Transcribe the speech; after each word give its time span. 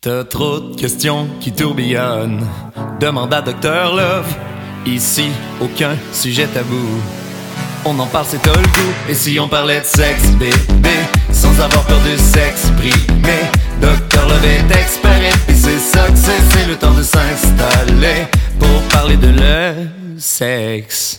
T'as 0.00 0.24
trop 0.24 0.60
de 0.60 0.76
questions 0.76 1.26
qui 1.40 1.52
tourbillonnent. 1.52 2.46
Demande 3.00 3.32
à 3.34 3.40
Docteur 3.40 3.94
Love. 3.96 4.32
Ici, 4.86 5.30
aucun 5.60 5.96
sujet 6.12 6.46
tabou. 6.46 6.86
On 7.84 7.98
en 7.98 8.06
parle, 8.06 8.26
c'est 8.28 8.40
tout 8.42 8.50
le 8.50 8.62
goût. 8.62 8.92
Et 9.08 9.14
si 9.14 9.38
on 9.40 9.48
parlait 9.48 9.80
de 9.80 9.84
sexe, 9.86 10.26
bébé, 10.38 10.96
sans 11.32 11.58
avoir 11.60 11.84
peur 11.86 11.98
de 12.00 12.16
s'exprimer. 12.16 13.42
Docteur 13.80 14.28
Love 14.28 14.44
est 14.44 14.78
expert 14.78 15.22
et 15.48 15.54
c'est 15.54 15.78
ça 15.78 16.06
que 16.06 16.16
c'est. 16.16 16.40
C'est 16.50 16.66
le 16.68 16.76
temps 16.76 16.92
de 16.92 17.02
s'installer 17.02 18.26
pour 18.58 18.82
parler 18.90 19.16
de 19.16 19.28
le 19.28 19.88
sexe. 20.18 21.18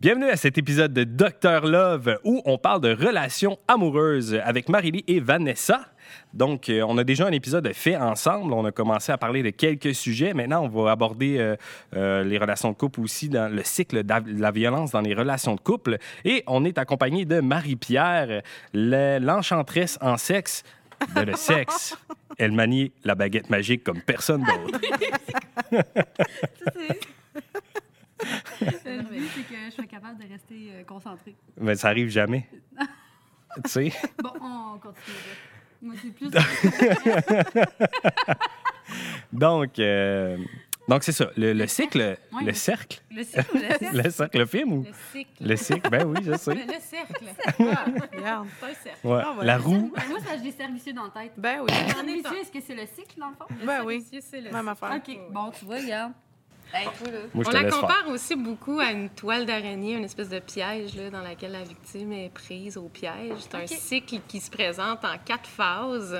Bienvenue 0.00 0.30
à 0.30 0.36
cet 0.36 0.56
épisode 0.56 0.94
de 0.94 1.04
Docteur 1.04 1.66
Love 1.66 2.18
où 2.24 2.40
on 2.46 2.56
parle 2.56 2.80
de 2.80 2.94
relations 2.94 3.58
amoureuses 3.68 4.34
avec 4.44 4.70
Marily 4.70 5.04
et 5.06 5.20
Vanessa. 5.20 5.84
Donc, 6.32 6.70
euh, 6.70 6.82
on 6.88 6.96
a 6.96 7.04
déjà 7.04 7.26
un 7.26 7.32
épisode 7.32 7.70
fait 7.74 7.96
ensemble. 7.96 8.54
On 8.54 8.64
a 8.64 8.72
commencé 8.72 9.12
à 9.12 9.18
parler 9.18 9.42
de 9.42 9.50
quelques 9.50 9.94
sujets. 9.94 10.32
Maintenant, 10.32 10.64
on 10.64 10.68
va 10.68 10.92
aborder 10.92 11.36
euh, 11.38 11.54
euh, 11.94 12.24
les 12.24 12.38
relations 12.38 12.70
de 12.70 12.76
couple 12.76 13.00
aussi 13.02 13.28
dans 13.28 13.54
le 13.54 13.62
cycle 13.62 14.02
de 14.02 14.40
la 14.40 14.50
violence 14.50 14.92
dans 14.92 15.02
les 15.02 15.12
relations 15.14 15.54
de 15.54 15.60
couple. 15.60 15.98
Et 16.24 16.42
on 16.46 16.64
est 16.64 16.78
accompagné 16.78 17.26
de 17.26 17.40
Marie-Pierre, 17.40 18.40
le- 18.72 19.18
l'enchanteresse 19.18 19.98
en 20.00 20.16
sexe 20.16 20.62
de 21.14 21.20
le 21.20 21.34
sexe. 21.36 21.94
Elle 22.38 22.52
manie 22.52 22.90
la 23.04 23.14
baguette 23.14 23.50
magique 23.50 23.84
comme 23.84 24.00
personne 24.00 24.44
d'autre. 24.44 24.80
Le 28.84 29.02
but, 29.02 29.28
c'est 29.34 29.42
que 29.42 29.54
je 29.66 29.74
sois 29.74 29.84
capable 30.00 30.22
de 30.22 30.28
rester 30.32 30.70
euh, 30.72 30.84
concentrée. 30.84 31.34
Mais 31.58 31.74
ça 31.76 31.88
arrive 31.88 32.08
jamais. 32.08 32.48
tu 33.64 33.70
sais? 33.70 33.92
Bon, 34.22 34.32
on 34.40 34.78
continue. 34.78 35.16
Moi, 35.82 35.94
c'est 36.00 36.10
plus. 36.10 36.30
Donc, 39.32 39.78
euh, 39.78 40.36
donc 40.88 41.04
c'est 41.04 41.12
ça. 41.12 41.30
Le, 41.36 41.52
le 41.52 41.66
cycle, 41.68 42.18
Ouais. 42.32 42.44
le 42.44 42.52
cercle, 42.52 43.00
Le 43.10 43.22
cycle 43.22 43.46
ou 43.54 43.58
le 43.58 43.62
cercle? 43.78 43.96
le 44.02 44.10
cercle, 44.10 44.38
le 44.38 44.46
film 44.46 44.72
ou? 44.72 44.82
Le 44.84 44.92
cycle. 45.12 45.44
le 45.48 45.56
cycle, 45.56 45.90
ben 45.90 46.04
oui, 46.06 46.16
je 46.24 46.30
Le, 46.32 46.36
sais. 46.36 46.54
le 46.54 46.60
cercle. 46.80 47.24
Ah, 47.60 47.84
Regarde. 48.12 48.48
c'est 48.58 48.66
un 48.66 48.74
cercle. 48.74 49.06
Ouais. 49.06 49.22
Ah, 49.24 49.34
ouais. 49.38 49.44
La 49.44 49.58
roue. 49.58 49.92
Moi, 50.08 50.18
ça, 50.20 50.36
j'ai 50.42 50.50
servicieux 50.50 50.92
dans 50.92 51.04
la 51.04 51.10
tête. 51.10 51.32
Ben 51.36 51.60
oui. 51.62 51.70
Servicieux, 51.72 52.38
est-ce 52.40 52.50
que 52.50 52.60
c'est 52.60 52.74
le 52.74 52.86
cycle, 52.86 53.18
dans 53.20 53.28
le 53.28 53.34
fond? 53.36 53.44
Le 53.60 53.66
Ben 53.66 53.84
oui. 53.84 54.04
c'est 54.20 54.40
le 54.40 54.50
Même 54.50 54.68
cycle. 54.74 54.84
affaire. 54.84 54.96
OK. 54.96 55.18
Bon, 55.32 55.50
tu 55.56 55.64
vois, 55.64 55.76
regarde. 55.76 56.12
Hey. 56.72 56.86
Moi, 57.34 57.44
On 57.46 57.50
la 57.50 57.64
compare 57.64 58.04
faire. 58.04 58.08
aussi 58.08 58.36
beaucoup 58.36 58.78
à 58.78 58.92
une 58.92 59.08
toile 59.10 59.44
d'araignée, 59.46 59.94
une 59.94 60.04
espèce 60.04 60.28
de 60.28 60.38
piège 60.38 60.94
là, 60.94 61.10
dans 61.10 61.22
laquelle 61.22 61.52
la 61.52 61.62
victime 61.64 62.12
est 62.12 62.30
prise 62.32 62.76
au 62.76 62.88
piège. 62.88 63.34
C'est 63.38 63.54
un 63.54 63.66
cycle 63.66 64.20
qui 64.28 64.40
se 64.40 64.50
présente 64.50 65.04
en 65.04 65.18
quatre 65.24 65.48
phases. 65.48 66.16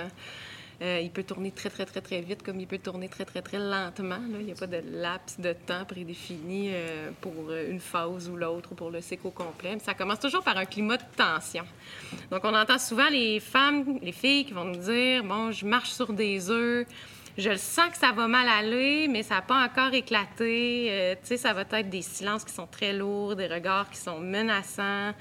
Euh, 0.83 0.99
il 1.03 1.11
peut 1.11 1.23
tourner 1.25 1.51
très, 1.51 1.69
très, 1.69 1.85
très, 1.85 2.01
très 2.01 2.23
vite, 2.23 2.43
comme 2.43 2.59
il 2.59 2.67
peut 2.67 2.79
tourner 2.79 3.09
très, 3.09 3.27
très, 3.27 3.43
très 3.43 3.59
lentement. 3.59 4.17
là. 4.17 4.39
Il 4.41 4.47
n'y 4.47 4.53
a 4.53 4.55
pas 4.55 4.67
de 4.67 4.81
laps 4.93 5.39
de 5.39 5.53
temps 5.53 5.85
prédéfini 5.85 6.71
euh, 6.73 7.11
pour 7.21 7.35
euh, 7.51 7.71
une 7.71 7.81
phase 7.81 8.31
ou 8.31 8.37
l'autre 8.37 8.73
ou 8.73 8.75
pour 8.75 8.91
le 8.91 9.03
cycle 9.03 9.27
au 9.27 9.31
complet. 9.31 9.73
Mais 9.75 9.81
ça 9.81 9.93
commence 9.93 10.21
toujours 10.21 10.43
par 10.43 10.57
un 10.57 10.65
climat 10.65 10.97
de 10.97 11.03
tension. 11.15 11.65
Donc, 12.31 12.41
on 12.45 12.55
entend 12.55 12.79
souvent 12.79 13.11
les 13.11 13.41
femmes, 13.41 13.99
les 14.01 14.13
filles 14.13 14.47
qui 14.47 14.55
vont 14.55 14.65
nous 14.65 14.77
dire 14.81 15.23
Bon, 15.23 15.53
je 15.53 15.67
marche 15.67 15.91
sur 15.91 16.15
des 16.15 16.51
œufs. 16.51 16.87
Je 17.41 17.49
le 17.51 17.57
sens 17.57 17.89
que 17.91 17.97
ça 17.97 18.13
va 18.13 18.29
mal 18.29 18.47
aller, 18.49 19.09
mais 19.09 19.23
ça 19.23 19.37
n'a 19.37 19.43
pas 19.43 19.65
encore 19.65 19.95
éclaté. 19.95 20.89
Euh, 20.91 21.15
tu 21.23 21.29
sais, 21.29 21.37
ça 21.39 21.53
va 21.55 21.63
être 21.63 21.89
des 21.89 22.03
silences 22.03 22.45
qui 22.45 22.53
sont 22.53 22.67
très 22.67 22.93
lourds, 22.93 23.35
des 23.35 23.47
regards 23.47 23.89
qui 23.89 23.97
sont 23.99 24.21
menaçants. 24.21 25.13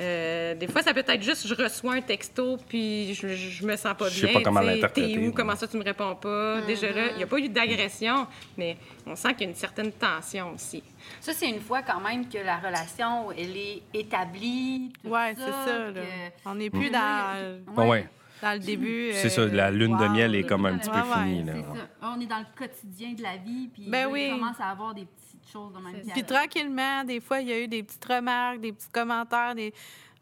Euh, 0.00 0.54
des 0.54 0.68
fois, 0.68 0.80
ça 0.82 0.94
peut 0.94 1.04
être 1.06 1.22
juste, 1.22 1.46
je 1.46 1.54
reçois 1.54 1.94
un 1.94 2.00
texto, 2.00 2.56
puis 2.68 3.12
je, 3.14 3.34
je, 3.34 3.66
me 3.66 3.74
sens 3.76 3.94
pas 3.98 4.08
Je 4.08 4.20
sais 4.20 4.26
bien. 4.28 4.34
pas 4.34 4.42
comment 4.44 4.60
T'es 4.94 5.18
où? 5.18 5.32
Comment 5.32 5.56
ça, 5.56 5.66
tu 5.66 5.76
me 5.76 5.82
réponds 5.84 6.14
pas? 6.14 6.60
Déjà 6.62 6.90
là, 6.92 7.08
il 7.10 7.16
n'y 7.16 7.22
a 7.24 7.26
pas 7.26 7.38
eu 7.38 7.48
d'agression, 7.48 8.26
mais 8.56 8.76
on 9.06 9.16
sent 9.16 9.34
qu'il 9.34 9.42
y 9.42 9.46
a 9.46 9.50
une 9.50 9.56
certaine 9.56 9.90
tension 9.92 10.52
aussi. 10.54 10.84
Ça, 11.20 11.32
c'est 11.32 11.48
une 11.48 11.60
fois 11.60 11.82
quand 11.82 12.00
même 12.00 12.28
que 12.28 12.38
la 12.38 12.58
relation, 12.58 13.32
elle 13.32 13.56
est 13.56 13.82
établie. 13.92 14.92
tout 15.02 15.10
Ouais, 15.10 15.34
c'est 15.36 15.50
ça. 15.50 15.78
là. 15.90 15.92
que- 15.92 16.48
On 16.48 16.54
n'est 16.54 16.70
plus 16.70 16.90
dans, 16.90 17.58
Bon, 17.74 17.88
ouais. 17.90 18.06
Dans 18.42 18.52
le 18.52 18.58
début. 18.58 19.10
C'est 19.14 19.28
ça, 19.30 19.42
euh, 19.42 19.50
la 19.52 19.70
lune 19.70 19.96
de 19.96 20.04
wow, 20.04 20.10
miel 20.10 20.34
est 20.34 20.44
comme 20.44 20.66
un 20.66 20.78
petit 20.78 20.90
peu 20.90 21.02
finie. 21.02 21.40
ouais, 21.40 21.44
là. 21.44 21.52
C'est 21.72 21.78
ça. 21.78 21.86
On 22.16 22.20
est 22.20 22.26
dans 22.26 22.38
le 22.38 22.46
quotidien 22.56 23.12
de 23.12 23.22
la 23.22 23.36
vie, 23.36 23.68
puis 23.72 23.84
Ben 23.88 24.02
là, 24.02 24.08
oui. 24.10 24.28
il 24.30 24.38
commence 24.38 24.60
à 24.60 24.66
avoir 24.70 24.94
des 24.94 25.04
petites 25.06 25.50
choses 25.52 25.72
de 25.72 25.78
même. 25.80 26.02
Puis 26.12 26.24
tranquillement, 26.24 27.04
des 27.04 27.20
fois, 27.20 27.40
il 27.40 27.48
y 27.48 27.52
a 27.52 27.60
eu 27.60 27.68
des 27.68 27.82
petites 27.82 28.04
remarques, 28.04 28.60
des 28.60 28.72
petits 28.72 28.90
commentaires, 28.90 29.54
des. 29.54 29.72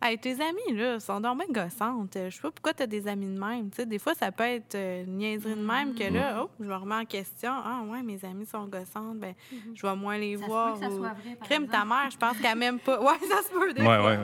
Hey, 0.03 0.19
tes 0.19 0.33
amis, 0.34 0.77
là, 0.77 1.01
sont 1.01 1.21
donc 1.21 1.39
bien 1.39 1.65
gossantes. 1.65 2.15
Euh, 2.17 2.29
Je 2.31 2.37
sais 2.37 2.43
pas 2.43 2.51
pourquoi 2.51 2.75
tu 2.75 2.83
as 2.83 2.87
des 2.87 3.09
amis 3.09 3.27
de 3.34 3.41
même. 3.41 3.71
Tu 3.71 3.77
sais, 3.77 3.87
des 3.87 3.99
fois, 3.99 4.15
ça 4.15 4.31
peut 4.31 4.45
être 4.45 4.75
euh, 4.75 5.05
une 5.05 5.17
niaiserie 5.17 5.55
de 5.55 5.61
même 5.67 5.95
que 5.95 6.05
là, 6.05 6.43
oh, 6.45 6.51
je 6.61 6.67
me 6.67 6.75
remets 6.77 6.97
en 6.97 7.05
question. 7.07 7.51
Ah, 7.51 7.83
ouais, 7.89 8.03
mes 8.03 8.23
amis 8.25 8.45
sont 8.45 8.67
gossantes. 8.67 9.19
Ben, 9.19 9.34
je 9.75 9.83
vais 9.87 9.97
moins 9.97 10.19
les 10.19 10.37
Ça 10.37 10.43
se 10.45 10.49
voir. 10.49 10.75
peut 10.75 10.81
que 10.81 10.87
ça 10.87 10.93
ou- 10.93 10.99
soit 10.99 11.15
vrai, 11.15 11.34
par 11.37 11.49
Crime 11.49 11.67
ta 11.69 11.84
mère, 11.87 12.11
je 12.11 12.17
pense 12.19 12.37
qu'elle 12.39 12.59
m'aime 12.59 12.79
pas. 12.79 13.01
Ouais, 13.07 13.19
ça 13.27 13.43
se 13.43 13.51
peut 13.51 13.73
des 13.73 13.83
Ouais. 13.83 14.19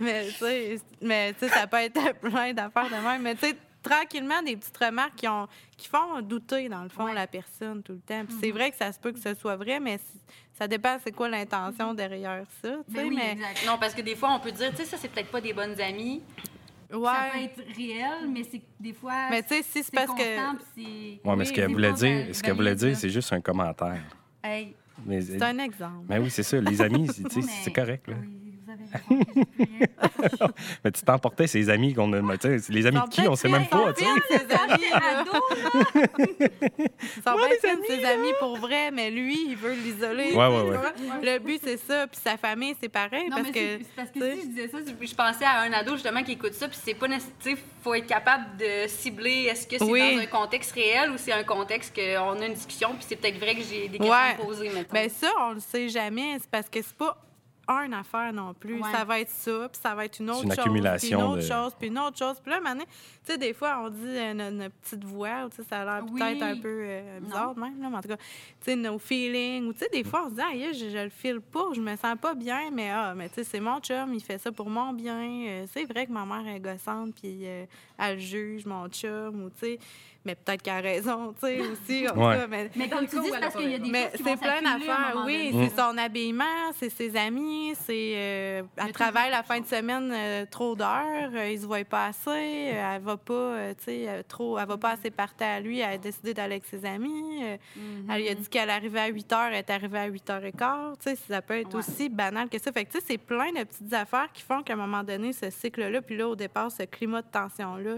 Mais 0.00 0.26
tu 0.28 0.32
sais, 0.32 0.76
mais, 1.02 1.34
tu 1.34 1.40
sais, 1.40 1.48
ça 1.50 1.66
peut 1.66 1.76
être 1.76 2.14
plein 2.20 2.54
d'affaires 2.54 2.88
de 2.88 3.06
même. 3.06 3.20
Mais 3.22 3.34
tu 3.34 3.46
sais, 3.48 3.56
tranquillement, 3.82 4.42
des 4.42 4.56
petites 4.56 4.76
remarques 4.78 5.14
qui, 5.16 5.28
ont, 5.28 5.46
qui 5.76 5.88
font 5.88 6.20
douter, 6.22 6.68
dans 6.70 6.82
le 6.82 6.88
fond, 6.88 7.04
Ouais. 7.04 7.14
la 7.14 7.26
personne 7.26 7.82
tout 7.82 7.92
le 7.92 8.00
temps. 8.00 8.24
Puis 8.26 8.36
c'est 8.40 8.50
vrai 8.50 8.70
que 8.70 8.76
ça 8.78 8.90
se 8.92 8.98
peut 8.98 9.12
que 9.12 9.20
ce 9.20 9.34
soit 9.34 9.56
vrai, 9.56 9.78
mais 9.78 10.00
ça 10.58 10.66
dépend 10.68 10.96
c'est 11.02 11.12
quoi 11.12 11.28
l'intention 11.28 11.92
derrière 11.94 12.44
ça. 12.62 12.68
tu 12.70 12.94
sais, 12.94 13.02
Ben 13.02 13.08
oui, 13.08 13.14
mais 13.16 13.32
exact. 13.32 13.64
Non, 13.66 13.76
parce 13.78 13.94
que 13.94 14.02
des 14.02 14.16
fois, 14.16 14.30
on 14.34 14.40
peut 14.40 14.52
dire, 14.52 14.70
tu 14.70 14.76
sais, 14.78 14.84
ça, 14.84 14.96
c'est 14.96 15.08
peut-être 15.08 15.30
pas 15.30 15.40
des 15.40 15.52
bonnes 15.52 15.78
amies. 15.80 16.22
Ça 16.88 17.30
peut 17.32 17.40
être 17.40 17.76
réel, 17.76 18.28
mais 18.32 18.42
c'est 18.44 18.62
des 18.78 18.92
fois. 18.92 19.28
Mais 19.30 19.42
tu 19.42 19.48
sais, 19.48 19.62
si 19.62 19.82
c'est 19.82 19.92
parce 19.94 20.12
que. 20.14 20.22
Ouais, 21.28 21.36
mais 21.36 21.44
ce 21.44 21.50
Oui, 21.50 21.56
qu'elle 21.56 21.72
voulait 21.72 21.92
dire, 21.92 22.34
ce 22.34 22.42
qu'elle 22.42 22.54
voulait 22.54 22.74
dire, 22.76 22.96
c'est 22.96 23.10
juste 23.10 23.32
un 23.32 23.40
commentaire. 23.40 24.02
Hey. 24.42 24.74
Mais, 25.04 25.20
c'est 25.20 25.42
un 25.42 25.58
exemple. 25.58 26.06
ben 26.06 26.22
oui, 26.22 26.30
c'est 26.30 26.42
ça. 26.42 26.58
Les 26.58 26.80
amis, 26.80 27.06
mais- 27.34 27.42
c'est 27.64 27.72
correct. 27.72 28.06
Là. 28.08 28.14
Oui, 28.18 28.45
Mais 30.84 30.90
tu 30.92 31.02
t'emportais 31.02 31.46
ces 31.46 31.68
amis 31.70 31.94
qu'on 31.94 32.12
a. 32.12 32.16
Les 32.68 32.86
amis 32.86 32.98
de 33.00 33.08
qui, 33.10 33.26
on 33.28 33.36
sait 33.36 33.48
même 33.48 33.66
pas. 33.66 33.92
tu 33.92 34.04
sais. 34.04 34.10
fines, 34.10 34.22
ses 34.28 34.54
amis, 34.54 34.84
là. 34.90 35.20
Ado, 35.20 35.32
là. 35.32 35.40
Ils 36.78 37.22
sont 37.22 37.36
bien 37.36 37.48
fines, 37.60 37.80
ses 37.86 38.04
amis 38.04 38.32
pour 38.38 38.56
vrai, 38.58 38.90
mais 38.90 39.10
lui, 39.10 39.48
il 39.50 39.56
veut 39.56 39.72
l'isoler. 39.74 40.32
Ouais, 40.32 40.46
ouais, 40.48 40.62
ouais. 40.62 40.76
Tu 40.96 41.04
vois? 41.04 41.16
Le 41.22 41.38
but, 41.38 41.60
c'est 41.62 41.76
ça. 41.78 42.06
Puis 42.06 42.20
sa 42.22 42.36
famille, 42.36 42.74
c'est 42.80 42.88
pareil. 42.88 43.28
Non, 43.28 43.36
parce 43.36 43.48
mais 43.48 43.78
que, 43.78 43.84
parce 43.96 44.08
si 44.12 44.20
je 44.20 44.46
disais 44.48 44.68
ça, 44.68 44.78
je 45.00 45.14
pensais 45.14 45.44
à 45.44 45.60
un 45.60 45.72
ado 45.72 45.92
justement 45.94 46.22
qui 46.22 46.32
écoute 46.32 46.54
ça, 46.54 46.68
puis 46.68 46.78
c'est 46.82 46.94
pas 46.94 47.08
nécessaire. 47.08 47.32
Faut 47.82 47.94
être 47.94 48.06
capable 48.06 48.56
de 48.58 48.88
cibler 48.88 49.44
est-ce 49.50 49.66
que 49.66 49.78
c'est 49.78 49.84
Oui. 49.84 50.16
dans 50.16 50.22
un 50.22 50.26
contexte 50.26 50.72
réel 50.72 51.10
ou 51.10 51.14
c'est 51.18 51.32
un 51.32 51.44
contexte 51.44 51.94
qu'on 51.94 52.40
a 52.40 52.46
une 52.46 52.54
discussion, 52.54 52.90
puis 52.94 53.04
c'est 53.08 53.16
peut-être 53.16 53.38
vrai 53.38 53.54
que 53.54 53.62
j'ai 53.62 53.88
des 53.88 53.98
questions 53.98 54.12
Ouais. 54.12 54.30
à 54.32 54.34
poser 54.34 54.68
maintenant. 54.70 54.88
Ben 54.92 55.08
ça, 55.08 55.28
on 55.40 55.52
le 55.52 55.60
sait 55.60 55.88
jamais. 55.88 56.36
C'est 56.40 56.50
parce 56.50 56.68
que 56.68 56.80
c'est 56.82 56.96
pas 56.96 57.16
une 57.68 57.94
affaire 57.94 58.32
non 58.32 58.54
plus. 58.54 58.80
Ouais. 58.80 58.92
Ça 58.92 59.04
va 59.04 59.20
être 59.20 59.30
ça, 59.30 59.68
puis 59.72 59.80
ça 59.82 59.94
va 59.94 60.04
être 60.04 60.18
une 60.20 60.30
autre 60.30 60.44
une 60.44 60.50
chose, 60.50 60.58
accumulation 60.60 61.18
puis 61.18 61.24
une 61.24 61.30
autre 61.32 61.36
de- 61.36 61.40
chose, 61.52 61.72
puis 61.78 61.88
une 61.88 61.98
autre 61.98 62.16
chose. 62.18 62.40
Puis 62.40 62.50
là, 62.52 62.60
maintenant, 62.60 62.84
tu 62.84 63.32
sais, 63.32 63.38
des 63.38 63.52
fois, 63.52 63.80
on 63.84 63.90
dit 63.90 63.98
euh, 64.06 64.34
notre, 64.34 64.56
notre 64.56 64.74
petite 64.76 65.04
voix, 65.04 65.44
ou 65.44 65.48
tu 65.48 65.56
sais, 65.56 65.62
ça 65.68 65.80
a 65.80 65.84
l'air 65.84 66.04
Oui. 66.10 66.18
peut-être 66.20 66.42
un 66.42 66.56
peu 66.56 66.80
euh, 66.84 67.20
bizarre 67.20 67.56
même, 67.58 67.80
là, 67.82 67.88
mais 67.90 67.96
en 67.96 68.00
tout 68.00 68.08
cas, 68.08 68.16
tu 68.16 68.22
sais, 68.60 68.76
nos 68.76 68.98
feelings, 68.98 69.66
ou 69.66 69.72
tu 69.72 69.80
sais, 69.80 69.88
des 69.92 70.04
fois, 70.04 70.24
on 70.26 70.30
se 70.30 70.34
dit, 70.34 70.40
ah, 70.42 70.72
je, 70.72 70.90
je 70.90 71.02
le 71.04 71.10
file 71.10 71.40
pas, 71.40 71.64
je 71.74 71.80
me 71.80 71.96
sens 71.96 72.16
pas 72.20 72.34
bien, 72.34 72.70
mais 72.72 72.90
ah, 72.90 73.14
mais 73.16 73.28
tu 73.28 73.36
sais, 73.36 73.44
c'est 73.44 73.60
mon 73.60 73.80
chum, 73.80 74.14
il 74.14 74.22
fait 74.22 74.38
ça 74.38 74.52
pour 74.52 74.70
mon 74.70 74.92
bien. 74.92 75.22
Euh, 75.48 75.66
c'est 75.72 75.84
vrai 75.84 76.06
que 76.06 76.12
ma 76.12 76.24
mère 76.24 76.46
est 76.54 76.60
gossante, 76.60 77.14
puis 77.20 77.40
euh, 77.46 77.64
elle 77.98 78.18
juge 78.20 78.64
mon 78.64 78.88
chum, 78.88 79.42
ou 79.44 79.50
tu 79.50 79.56
sais, 79.60 79.78
mais 80.26 80.34
peut-être 80.34 80.60
qu'elle 80.62 80.74
a 80.74 80.80
raison, 80.80 81.32
tu 81.40 81.46
sais, 81.46 81.60
aussi. 81.60 82.06
Ouais. 82.14 82.46
mais- 82.48 82.70
Mais 82.76 82.88
comme 82.88 83.06
tu 83.06 83.18
dis, 83.20 83.28
c'est 83.32 83.40
parce 83.40 83.54
qu'il 83.56 83.70
y 83.70 83.74
a 83.74 83.78
des 83.78 83.88
mais 83.90 84.02
choses 84.10 84.12
qui 84.12 84.22
c'est 84.24 84.36
plein 84.36 84.60
d'affaires, 84.62 85.22
oui. 85.24 85.54
C'est 85.54 85.80
son 85.80 85.96
habillement, 85.96 86.44
c'est 86.74 86.90
ses 86.90 87.16
amis, 87.16 87.72
c'est. 87.86 88.12
euh, 88.16 88.62
elle 88.76 88.86
tout 88.86 88.92
travaille 88.92 89.30
la 89.30 89.42
fin 89.42 89.60
de 89.60 89.66
semaine 89.66 90.10
euh, 90.12 90.44
trop 90.50 90.74
d'heures, 90.74 91.30
euh, 91.34 91.50
il 91.50 91.60
se 91.60 91.66
voit 91.66 91.82
pas 91.84 92.06
assez, 92.06 92.28
euh, 92.30 92.94
elle 92.96 93.02
va 93.02 93.16
pas, 93.16 93.32
euh, 93.34 93.74
tu 93.78 93.84
sais, 93.84 94.04
euh, 94.08 94.22
trop, 94.26 94.58
elle 94.58 94.66
va 94.66 94.76
pas 94.76 94.90
assez 94.90 95.10
partir 95.10 95.46
à 95.46 95.60
lui, 95.60 95.78
elle 95.80 95.94
a 95.94 95.98
décidé 95.98 96.34
d'aller 96.34 96.54
avec 96.56 96.66
ses 96.66 96.84
amis. 96.84 97.42
euh. 97.44 97.56
Elle 98.10 98.22
lui 98.22 98.28
a 98.28 98.34
dit 98.34 98.48
qu'elle 98.48 98.70
arrivait 98.70 99.00
à 99.00 99.06
8 99.06 99.32
heures, 99.32 99.48
elle 99.48 99.54
est 99.54 99.70
arrivée 99.70 99.98
à 99.98 100.06
8 100.06 100.28
h 100.28 100.52
15 100.56 100.98
Tu 100.98 101.10
sais, 101.10 101.16
ça 101.28 101.40
peut 101.42 101.58
être 101.58 101.68
Ouais. 101.74 101.76
aussi 101.80 102.08
banal 102.08 102.48
que 102.48 102.58
ça. 102.58 102.72
Fait 102.72 102.84
que, 102.84 102.92
tu 102.92 102.98
sais, 102.98 103.04
c'est 103.06 103.18
plein 103.18 103.52
de 103.52 103.62
petites 103.64 103.92
affaires 103.92 104.28
qui 104.32 104.42
font 104.42 104.62
qu'à 104.62 104.72
un 104.72 104.76
moment 104.76 105.02
donné, 105.04 105.32
ce 105.32 105.50
cycle-là, 105.50 106.02
puis 106.02 106.16
là, 106.16 106.28
au 106.28 106.34
départ, 106.36 106.70
ce 106.70 106.82
climat 106.84 107.22
de 107.22 107.26
tension-là, 107.30 107.96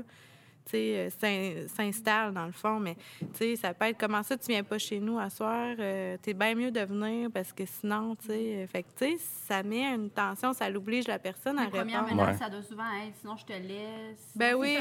euh, 0.76 1.08
s'in- 1.20 1.66
s'installe 1.74 2.32
dans 2.34 2.46
le 2.46 2.52
fond. 2.52 2.78
Mais 2.78 2.94
tu 3.20 3.26
sais, 3.38 3.56
ça 3.56 3.72
peut 3.74 3.86
être 3.86 3.98
comment 3.98 4.22
ça, 4.22 4.36
tu 4.36 4.50
viens 4.52 4.62
pas 4.62 4.78
chez 4.78 5.00
nous 5.00 5.18
à 5.18 5.30
soir, 5.30 5.74
euh, 5.78 6.16
t'es 6.22 6.34
bien 6.34 6.54
mieux 6.54 6.70
de 6.70 6.80
venir 6.80 7.30
parce 7.32 7.52
que 7.52 7.64
sinon, 7.66 8.16
tu 8.20 8.26
sais, 8.28 8.34
euh, 8.34 8.66
fait 8.66 8.82
que 8.82 8.88
tu 8.98 9.16
sais, 9.16 9.16
ça 9.48 9.62
met 9.62 9.82
une 9.94 10.10
tension, 10.10 10.52
ça 10.52 10.68
l'oblige 10.68 11.06
la 11.08 11.18
personne 11.18 11.58
à 11.58 11.64
La 11.64 11.70
première 11.70 12.04
répondre. 12.04 12.22
menace, 12.22 12.38
Ouais. 12.38 12.44
ça 12.44 12.50
doit 12.50 12.62
souvent 12.62 12.84
être 13.06 13.14
sinon 13.20 13.36
je 13.36 13.44
te 13.44 13.52
laisse. 13.52 14.32
Ben 14.36 14.54
oui, 14.54 14.76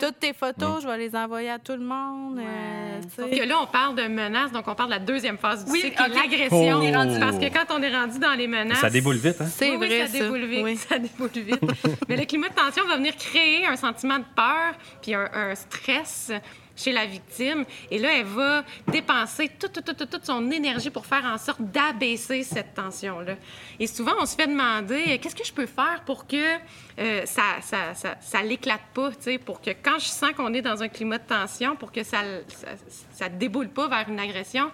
toutes 0.00 0.18
tes 0.20 0.32
photos, 0.32 0.82
je 0.82 0.88
vais 0.88 0.98
les 0.98 1.14
envoyer 1.16 1.50
à 1.50 1.58
tout 1.58 1.72
le 1.72 1.78
monde. 1.84 2.38
euh, 2.38 2.42
Ouais. 2.42 3.00
Sauf 3.16 3.30
que 3.30 3.44
là, 3.48 3.56
on 3.62 3.66
parle 3.66 3.96
de 3.96 4.02
menaces, 4.08 4.52
donc 4.52 4.66
on 4.68 4.74
parle 4.74 4.90
de 4.90 4.94
la 4.94 5.00
deuxième 5.00 5.36
phase 5.38 5.64
du 5.64 5.72
Oui, 5.72 5.80
cycle, 5.80 5.96
qui 5.96 6.02
est 6.02 6.06
ok. 6.06 6.14
l'agression. 6.14 6.80
Rendu- 6.80 7.18
Parce 7.20 7.38
que 7.38 7.48
quand 7.52 7.74
on 7.76 7.82
est 7.82 7.94
rendu 7.94 8.18
dans 8.18 8.34
les 8.34 8.46
menaces... 8.46 8.78
Ça 8.78 8.90
déboule 8.90 9.16
vite, 9.16 9.40
hein? 9.40 9.46
C'est 9.46 9.70
Oui, 9.72 9.76
vrai, 9.86 10.06
ça 10.06 10.18
déboule 10.18 10.44
vite. 10.44 10.64
Oui. 10.64 10.76
Ça 10.88 10.98
déboule 10.98 11.30
vite. 11.34 11.60
Mais 12.08 12.16
le 12.16 12.24
climat 12.24 12.48
de 12.48 12.54
tension 12.54 12.84
va 12.86 12.96
venir 12.96 13.16
créer 13.16 13.66
un 13.66 13.76
sentiment 13.76 14.18
de 14.18 14.24
peur 14.36 14.74
puis 15.02 15.13
un, 15.14 15.30
un 15.32 15.54
stress 15.54 16.32
chez 16.76 16.90
la 16.92 17.06
victime. 17.06 17.64
Et 17.90 17.98
là, 17.98 18.08
elle 18.18 18.24
va 18.26 18.64
dépenser 18.88 19.48
toute, 19.48 19.72
toute, 19.72 19.96
toute, 19.96 20.10
toute 20.10 20.26
son 20.26 20.50
énergie 20.50 20.90
pour 20.90 21.06
faire 21.06 21.24
en 21.24 21.38
sorte 21.38 21.60
d'abaisser 21.60 22.42
cette 22.42 22.74
tension-là. 22.74 23.36
Et 23.78 23.86
souvent, 23.86 24.14
on 24.20 24.26
se 24.26 24.34
fait 24.34 24.48
demander 24.48 25.18
qu'est-ce 25.18 25.36
que 25.36 25.44
je 25.44 25.52
peux 25.52 25.66
faire 25.66 26.02
pour 26.04 26.26
que 26.26 26.56
euh, 26.98 27.24
ça, 27.26 27.42
ça, 27.62 27.94
ça, 27.94 28.16
ça 28.20 28.42
l'éclate 28.42 28.80
pas, 28.92 29.10
tu 29.10 29.16
sais, 29.20 29.38
pour 29.38 29.60
que 29.60 29.70
quand 29.70 29.98
je 29.98 30.06
sens 30.06 30.32
qu'on 30.32 30.52
est 30.52 30.62
dans 30.62 30.82
un 30.82 30.88
climat 30.88 31.18
de 31.18 31.26
tension, 31.26 31.76
pour 31.76 31.92
que 31.92 32.02
ça, 32.02 32.22
ça, 32.48 32.68
ça 33.12 33.28
déboule 33.28 33.68
pas 33.68 33.86
vers 33.86 34.08
une 34.08 34.18
agression. 34.18 34.70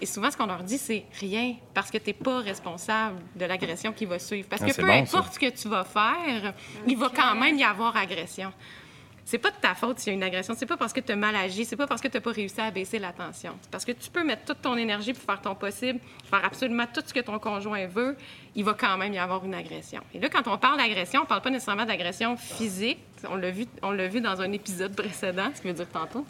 Et 0.00 0.06
souvent, 0.06 0.30
ce 0.30 0.36
qu'on 0.36 0.46
leur 0.46 0.62
dit, 0.62 0.78
c'est 0.78 1.04
rien, 1.20 1.56
parce 1.74 1.90
que 1.90 1.98
tu 1.98 2.10
n'es 2.10 2.14
pas 2.14 2.38
responsable 2.38 3.18
de 3.34 3.44
l'agression 3.44 3.92
qui 3.92 4.06
va 4.06 4.18
suivre. 4.20 4.48
Parce 4.48 4.62
Ah, 4.62 4.68
que 4.70 4.74
peu 4.74 4.82
bon, 4.82 4.92
importe 4.92 5.34
ce 5.34 5.38
que 5.40 5.50
tu 5.50 5.68
vas 5.68 5.84
faire, 5.84 6.54
il 6.86 6.96
va 6.96 7.10
quand 7.14 7.34
même 7.34 7.56
y 7.58 7.64
avoir 7.64 7.96
agression. 7.96 8.52
C'est 9.30 9.36
pas 9.36 9.50
de 9.50 9.56
ta 9.60 9.74
faute 9.74 9.98
s'il 9.98 10.14
y 10.14 10.14
a 10.14 10.16
une 10.16 10.22
agression. 10.22 10.54
C'est 10.56 10.64
pas 10.64 10.78
parce 10.78 10.94
que 10.94 11.00
tu 11.00 11.12
as 11.12 11.16
mal 11.16 11.36
agi. 11.36 11.66
C'est 11.66 11.76
pas 11.76 11.86
parce 11.86 12.00
que 12.00 12.08
tu 12.08 12.16
n'as 12.16 12.22
pas 12.22 12.32
réussi 12.32 12.62
à 12.62 12.70
baisser 12.70 12.98
la 12.98 13.12
tension. 13.12 13.52
C'est 13.60 13.70
parce 13.70 13.84
que 13.84 13.92
tu 13.92 14.08
peux 14.08 14.24
mettre 14.24 14.46
toute 14.46 14.62
ton 14.62 14.74
énergie 14.74 15.12
pour 15.12 15.22
faire 15.22 15.42
ton 15.42 15.54
possible, 15.54 16.00
faire 16.24 16.42
absolument 16.42 16.86
tout 16.86 17.02
ce 17.04 17.12
que 17.12 17.20
ton 17.20 17.38
conjoint 17.38 17.86
veut. 17.88 18.16
Il 18.60 18.64
va 18.64 18.74
quand 18.74 18.96
même 18.98 19.12
y 19.14 19.18
avoir 19.18 19.44
une 19.44 19.54
agression. 19.54 20.00
Et 20.12 20.18
là, 20.18 20.28
quand 20.28 20.48
on 20.48 20.58
parle 20.58 20.78
d'agression, 20.78 21.20
on 21.22 21.26
parle 21.26 21.42
pas 21.42 21.50
nécessairement 21.50 21.84
d'agression 21.84 22.36
physique. 22.36 22.98
On 23.30 23.36
l'a 23.36 23.52
vu, 23.52 23.66
on 23.82 23.92
l'a 23.92 24.08
vu 24.08 24.20
dans 24.20 24.40
un 24.40 24.50
épisode 24.50 24.96
précédent, 24.96 25.50
ce 25.54 25.60
qui 25.60 25.68
veut 25.68 25.74
dire 25.74 25.88
tantôt? 25.88 26.26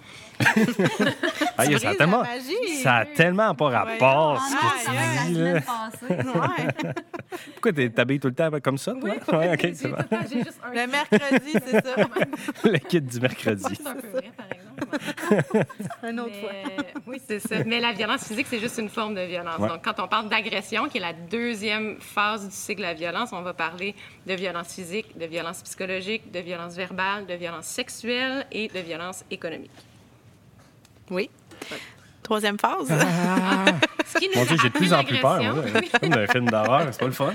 Ah, 1.56 1.66
Tu 1.66 1.78
ça, 1.78 1.88
a 1.90 1.94
tellement, 1.94 2.22
ça 2.82 2.94
a 2.96 3.04
tellement 3.06 3.54
pas 3.54 3.68
rapport, 3.70 4.42
ce 4.42 4.54
que 4.54 5.26
tu 5.26 5.32
dis. 5.32 5.42
Ouais. 6.38 6.92
Pourquoi 7.54 7.72
t'es- 7.72 7.90
t'habilles 7.90 8.20
tout 8.20 8.28
le 8.28 8.34
temps 8.34 8.50
comme 8.62 8.78
ça, 8.78 8.92
toi? 8.92 9.08
Ouais, 9.38 9.58
c'est 9.74 9.88
bon. 9.88 9.96
le 9.98 10.04
temps- 10.04 10.16
j'ai 10.30 10.38
juste 10.38 10.60
un 10.64 10.74
Le 10.74 10.86
mercredi, 10.86 11.52
c'est 11.52 11.84
ça. 11.84 11.94
Le 12.64 12.78
kit 12.78 13.00
du 13.00 13.20
mercredi. 13.20 13.64
C'est 13.74 13.86
un 13.86 13.94
peu 13.94 14.06
vrai, 14.08 14.30
par 14.36 14.46
exemple. 14.46 14.67
Autre 16.02 16.30
Mais, 16.30 16.40
fois. 16.40 16.84
oui, 17.06 17.20
c'est 17.26 17.40
ça. 17.40 17.64
Mais 17.64 17.80
la 17.80 17.92
violence 17.92 18.26
physique, 18.26 18.46
c'est 18.48 18.60
juste 18.60 18.78
une 18.78 18.88
forme 18.88 19.14
de 19.14 19.22
violence. 19.22 19.58
Ouais. 19.58 19.68
Donc, 19.68 19.84
quand 19.84 20.02
on 20.02 20.08
parle 20.08 20.28
d'agression, 20.28 20.88
qui 20.88 20.98
est 20.98 21.00
la 21.00 21.12
deuxième 21.12 22.00
phase 22.00 22.46
du 22.48 22.54
cycle 22.54 22.80
de 22.80 22.86
la 22.86 22.94
violence, 22.94 23.32
on 23.32 23.42
va 23.42 23.54
parler 23.54 23.94
de 24.26 24.34
violence 24.34 24.74
physique, 24.74 25.16
de 25.18 25.26
violence 25.26 25.62
psychologique, 25.62 26.30
de 26.30 26.40
violence 26.40 26.74
verbale, 26.74 27.26
de 27.26 27.34
violence 27.34 27.66
sexuelle 27.66 28.46
et 28.52 28.68
de 28.68 28.80
violence 28.80 29.24
économique. 29.30 29.70
Oui. 31.10 31.30
Troisième 32.28 32.58
phase. 32.58 32.88
Ce 34.06 34.18
qui 34.18 34.28
nous 34.28 34.34
Mon 34.34 34.44
Dieu, 34.44 34.56
j'ai 34.60 34.68
de 34.68 34.74
plus 34.74 34.92
en 34.92 35.02
plus 35.02 35.18
peur. 35.18 35.42
moi. 35.42 35.64
Comme 35.98 36.10
d'un 36.10 36.26
film 36.26 36.50
d'horreur, 36.50 36.86
c'est 36.90 37.00
pas 37.00 37.06
le 37.06 37.12
fun. 37.12 37.32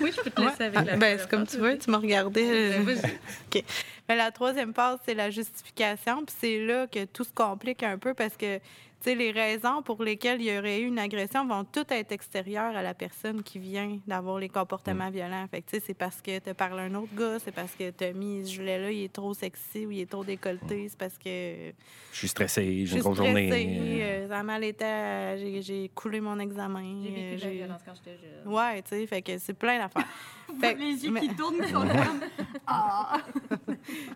Oui, 0.00 0.12
je 0.16 0.22
peux 0.22 0.30
te 0.30 0.40
laisser 0.40 0.62
avec 0.62 0.78
Ah, 0.78 0.84
la 0.84 0.96
ben, 0.96 1.18
c'est 1.18 1.28
comme 1.28 1.44
tu 1.44 1.56
veux, 1.56 1.76
tu 1.76 1.90
m'as 1.90 1.98
regardé. 1.98 2.42
Ben, 2.44 2.52
euh, 2.52 2.94
vas-y. 2.94 3.18
OK. 3.56 3.64
Mais 4.08 4.14
la 4.16 4.30
troisième 4.30 4.72
phase, 4.72 4.98
c'est 5.04 5.14
la 5.14 5.30
justification. 5.30 6.24
Puis 6.24 6.36
c'est 6.40 6.64
là 6.64 6.86
que 6.86 7.04
tout 7.06 7.24
se 7.24 7.32
complique 7.34 7.82
un 7.82 7.98
peu 7.98 8.14
parce 8.14 8.36
que, 8.36 8.60
tu 9.00 9.10
sais, 9.10 9.14
les 9.14 9.30
raisons 9.30 9.82
pour 9.82 10.02
lesquelles 10.02 10.40
il 10.40 10.52
y 10.52 10.58
aurait 10.58 10.80
eu 10.80 10.86
une 10.86 10.98
agression 10.98 11.46
vont 11.46 11.64
toutes 11.64 11.92
être 11.92 12.10
extérieures 12.12 12.76
à 12.76 12.82
la 12.82 12.94
personne 12.94 13.42
qui 13.42 13.58
vient 13.58 13.98
d'avoir 14.06 14.38
les 14.38 14.48
comportements 14.48 15.08
violents. 15.10 15.46
Fait 15.50 15.62
que, 15.62 15.78
c'est 15.80 15.94
parce 15.94 16.20
que 16.20 16.38
tu 16.40 16.52
parles 16.54 16.80
à 16.80 16.82
un 16.82 16.94
autre 16.96 17.14
gars, 17.16 17.38
c'est 17.38 17.52
parce 17.54 17.74
que 17.74 17.90
tu 17.90 18.04
as 18.04 18.12
mis 18.12 18.44
ce 18.44 18.50
gilet-là, 18.52 18.90
il 18.90 19.04
est 19.04 19.12
trop 19.12 19.34
sexy 19.34 19.86
ou 19.86 19.90
il 19.92 20.00
est 20.00 20.10
trop 20.10 20.24
décolleté, 20.24 20.88
c'est 20.88 20.98
parce 20.98 21.16
que 21.16 21.70
Je 22.12 22.16
suis 22.18 22.28
stressé, 22.28 22.84
je 22.86 22.90
j'ai 22.90 22.96
une 22.96 23.02
grosse 23.02 23.16
stressée, 23.16 23.46
journée. 23.48 23.98
euh, 24.02 24.28
ça 24.28 24.38
a 24.38 24.42
mal 24.42 24.64
été, 24.64 24.84
à- 24.84 25.36
j'ai 25.36 25.62
j'ai 25.62 25.90
coulé 25.94 26.20
mon 26.20 26.38
examen. 26.40 27.02
J'ai 27.02 27.10
vécu 27.10 27.20
euh, 27.20 27.36
de 27.36 27.40
la 27.40 27.48
j'ai- 27.50 27.56
violence 27.56 27.80
quand 27.84 27.94
j'étais 27.94 28.18
jeune. 28.18 28.52
Ouais, 28.52 28.82
tu 28.82 28.88
sais, 28.90 29.06
fait 29.06 29.22
que 29.22 29.38
c'est 29.38 29.54
plein 29.54 29.78
d'affaires. 29.78 30.06
Fait 30.60 30.74
que- 30.74 30.78
Les 30.80 31.04
yeux 31.04 31.10
mais- 31.10 31.20
qui 31.20 31.28
tournent, 31.34 31.58
comme. 31.72 31.88
Ah! 32.66 33.18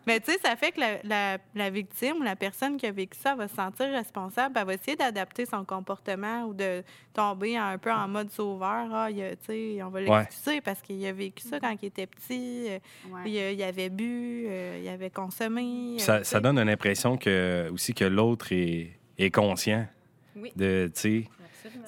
Mais 0.07 0.21
tu 0.21 0.31
sais, 0.33 0.39
ça 0.45 0.57
fait 0.57 0.73
que 0.73 0.81
la, 0.81 1.03
la, 1.05 1.39
la 1.55 1.71
victime 1.71 2.17
ou 2.21 2.23
la 2.23 2.37
personne 2.37 2.77
qui 2.77 2.87
a 2.87 2.91
vécu 2.93 3.17
ça 3.19 3.35
va 3.35 3.49
se 3.49 3.55
sentir 3.55 3.87
responsable. 3.91 4.55
Elle 4.59 4.67
va 4.67 4.75
essayer 4.75 4.97
d'adapter 4.97 5.47
son 5.47 5.65
comportement 5.65 6.45
ou 6.45 6.53
de 6.55 6.83
tomber 7.15 7.57
un 7.57 7.79
peu 7.79 7.91
en 7.91 8.09
mode 8.09 8.31
sauveur. 8.31 8.89
Ah, 8.93 9.11
il 9.11 9.23
a- 9.23 9.87
on 9.87 9.91
va 9.91 10.01
Ouais. 10.03 10.19
l'excuser 10.21 10.61
parce 10.61 10.83
qu'il 10.83 11.05
a 11.07 11.13
vécu 11.13 11.43
ça 11.49 11.61
quand 11.61 11.75
il 11.81 11.87
était 11.87 12.07
petit. 12.07 12.67
euh, 12.69 12.79
Ouais. 13.11 13.55
il, 13.55 13.63
avait 13.63 13.89
bu, 13.89 14.45
euh, 14.49 14.81
il 14.83 14.89
avait 14.89 15.11
consommé. 15.11 15.97
euh, 16.09 16.23
Ça, 16.23 16.41
donne 16.41 16.59
une 16.59 16.69
impression 16.69 17.17
que, 17.17 17.71
aussi 17.73 17.95
que 17.95 18.05
l'autre 18.05 18.53
est, 18.53 18.99
est 19.19 19.31
conscient 19.31 19.87
Oui, 20.37 20.53
de, 20.57 20.91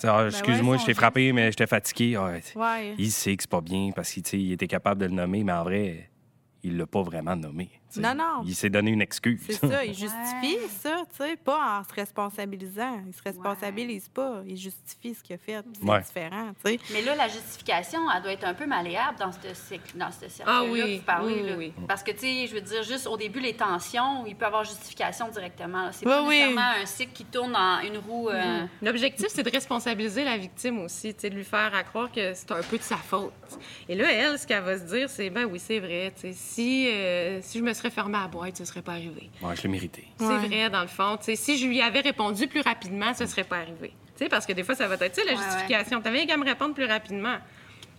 Ah, 0.04 0.26
excuse-moi, 0.28 0.76
je 0.78 0.84
t'ai 0.86 0.94
frappé, 0.94 1.32
mais 1.32 1.50
j'étais 1.50 1.66
fatigué. 1.66 2.16
Ah, 2.16 2.30
Ouais. 2.56 2.94
Il 2.98 3.10
sait 3.10 3.36
que 3.36 3.42
c'est 3.42 3.50
pas 3.50 3.60
bien 3.60 3.90
parce 3.94 4.10
qu'il 4.12 4.52
était 4.52 4.66
capable 4.66 5.00
de 5.00 5.06
le 5.06 5.12
nommer, 5.12 5.44
mais 5.44 5.52
en 5.52 5.64
vrai, 5.64 6.10
il 6.64 6.76
l'a 6.76 6.86
pas 6.86 7.02
vraiment 7.02 7.36
nommé. 7.36 7.70
Non, 7.96 8.12
non. 8.14 8.42
Il 8.44 8.56
s'est 8.56 8.70
donné 8.70 8.90
une 8.90 9.02
excuse. 9.02 9.40
C'est 9.46 9.52
ça, 9.68 9.84
il 9.84 9.94
justifie 9.94 10.56
Ouais. 10.56 10.68
ça, 10.68 10.96
tu 11.10 11.16
sais, 11.24 11.36
pas 11.36 11.78
en 11.78 11.84
se 11.84 11.94
responsabilisant. 11.94 13.02
Il 13.06 13.14
se 13.14 13.22
responsabilise 13.22 14.08
pas, 14.08 14.42
il 14.46 14.56
justifie 14.56 15.14
ce 15.14 15.22
qu'il 15.22 15.36
a 15.36 15.38
fait. 15.38 15.62
C'est 15.78 15.84
Ouais. 15.88 16.00
différent, 16.00 16.50
tu 16.64 16.72
sais. 16.72 16.78
Mais 16.92 17.02
là, 17.02 17.14
la 17.14 17.28
justification, 17.28 18.00
elle 18.10 18.22
doit 18.22 18.32
être 18.32 18.44
un 18.44 18.54
peu 18.54 18.66
malléable 18.66 19.18
dans 19.18 19.30
ce 19.30 19.54
cycle, 19.54 19.96
dans 19.96 20.10
ce 20.10 20.28
cercle-là 20.28 20.60
Ah 20.60 20.64
oui, 20.68 20.80
que 20.80 20.96
tu 20.98 21.02
parlais. 21.04 21.34
oui, 21.42 21.48
là. 21.48 21.54
oui. 21.56 21.72
Parce 21.86 22.02
que, 22.02 22.10
tu 22.10 22.18
sais, 22.18 22.46
je 22.48 22.54
veux 22.54 22.60
dire, 22.60 22.82
juste 22.82 23.06
au 23.06 23.16
début, 23.16 23.38
les 23.40 23.54
tensions, 23.54 24.26
il 24.26 24.34
peut 24.34 24.44
y 24.44 24.48
avoir 24.48 24.64
justification 24.64 25.28
directement. 25.28 25.90
C'est 25.92 26.04
pas 26.04 26.22
oui. 26.22 26.30
nécessairement 26.38 26.72
un 26.82 26.86
cycle 26.86 27.12
qui 27.12 27.24
tourne 27.26 27.52
dans 27.52 27.80
une 27.84 27.98
roue. 27.98 28.28
euh, 28.30 28.64
L'objectif, 28.82 29.26
c'est 29.28 29.42
de 29.44 29.50
responsabiliser 29.50 30.24
la 30.24 30.36
victime 30.36 30.80
aussi, 30.80 31.14
tu 31.14 31.20
sais, 31.20 31.30
de 31.30 31.36
lui 31.36 31.44
faire 31.44 31.72
à 31.74 31.84
croire 31.84 32.10
que 32.10 32.34
c'est 32.34 32.50
un 32.50 32.62
peu 32.62 32.78
de 32.78 32.82
sa 32.82 32.96
faute. 32.96 33.32
Et 33.88 33.94
là, 33.94 34.10
elle, 34.10 34.38
ce 34.38 34.46
qu'elle 34.46 34.62
va 34.64 34.78
se 34.78 34.84
dire, 34.84 35.08
c'est 35.08 35.30
ben 35.30 35.44
oui, 35.44 35.58
c'est 35.60 35.78
vrai. 35.78 36.12
tu 36.14 36.22
sais, 36.22 36.32
Si, 36.54 36.86
euh, 36.88 37.40
si 37.42 37.58
je 37.58 37.64
me 37.64 37.72
serais 37.72 37.90
fermée 37.90 38.16
à 38.18 38.22
la 38.22 38.28
boîte, 38.28 38.56
ce 38.56 38.64
serait 38.64 38.82
pas 38.82 38.92
arrivé. 38.92 39.28
Ouais, 39.42 39.56
je 39.56 39.62
l'ai 39.62 39.68
mérité. 39.68 40.04
C'est 40.18 40.24
Ouais. 40.26 40.46
vrai, 40.46 40.70
dans 40.70 40.82
le 40.82 40.86
fond. 40.86 41.18
Si 41.20 41.58
je 41.58 41.66
lui 41.66 41.80
avais 41.80 42.00
répondu 42.00 42.46
plus 42.46 42.60
rapidement, 42.60 43.12
ce 43.12 43.26
serait 43.26 43.42
pas 43.44 43.56
arrivé. 43.58 43.92
Parce 44.30 44.46
que 44.46 44.52
des 44.52 44.62
fois, 44.62 44.74
ça 44.76 44.86
va 44.86 44.94
être 44.94 45.12
tu 45.14 45.20
sais, 45.20 45.26
la 45.26 45.32
Ouais, 45.32 45.38
ouais. 45.38 45.44
justification. 45.44 46.00
Tu 46.00 46.08
avais 46.08 46.26
qu'à 46.26 46.36
me 46.36 46.44
répondre 46.44 46.72
plus 46.74 46.84
rapidement. 46.86 47.36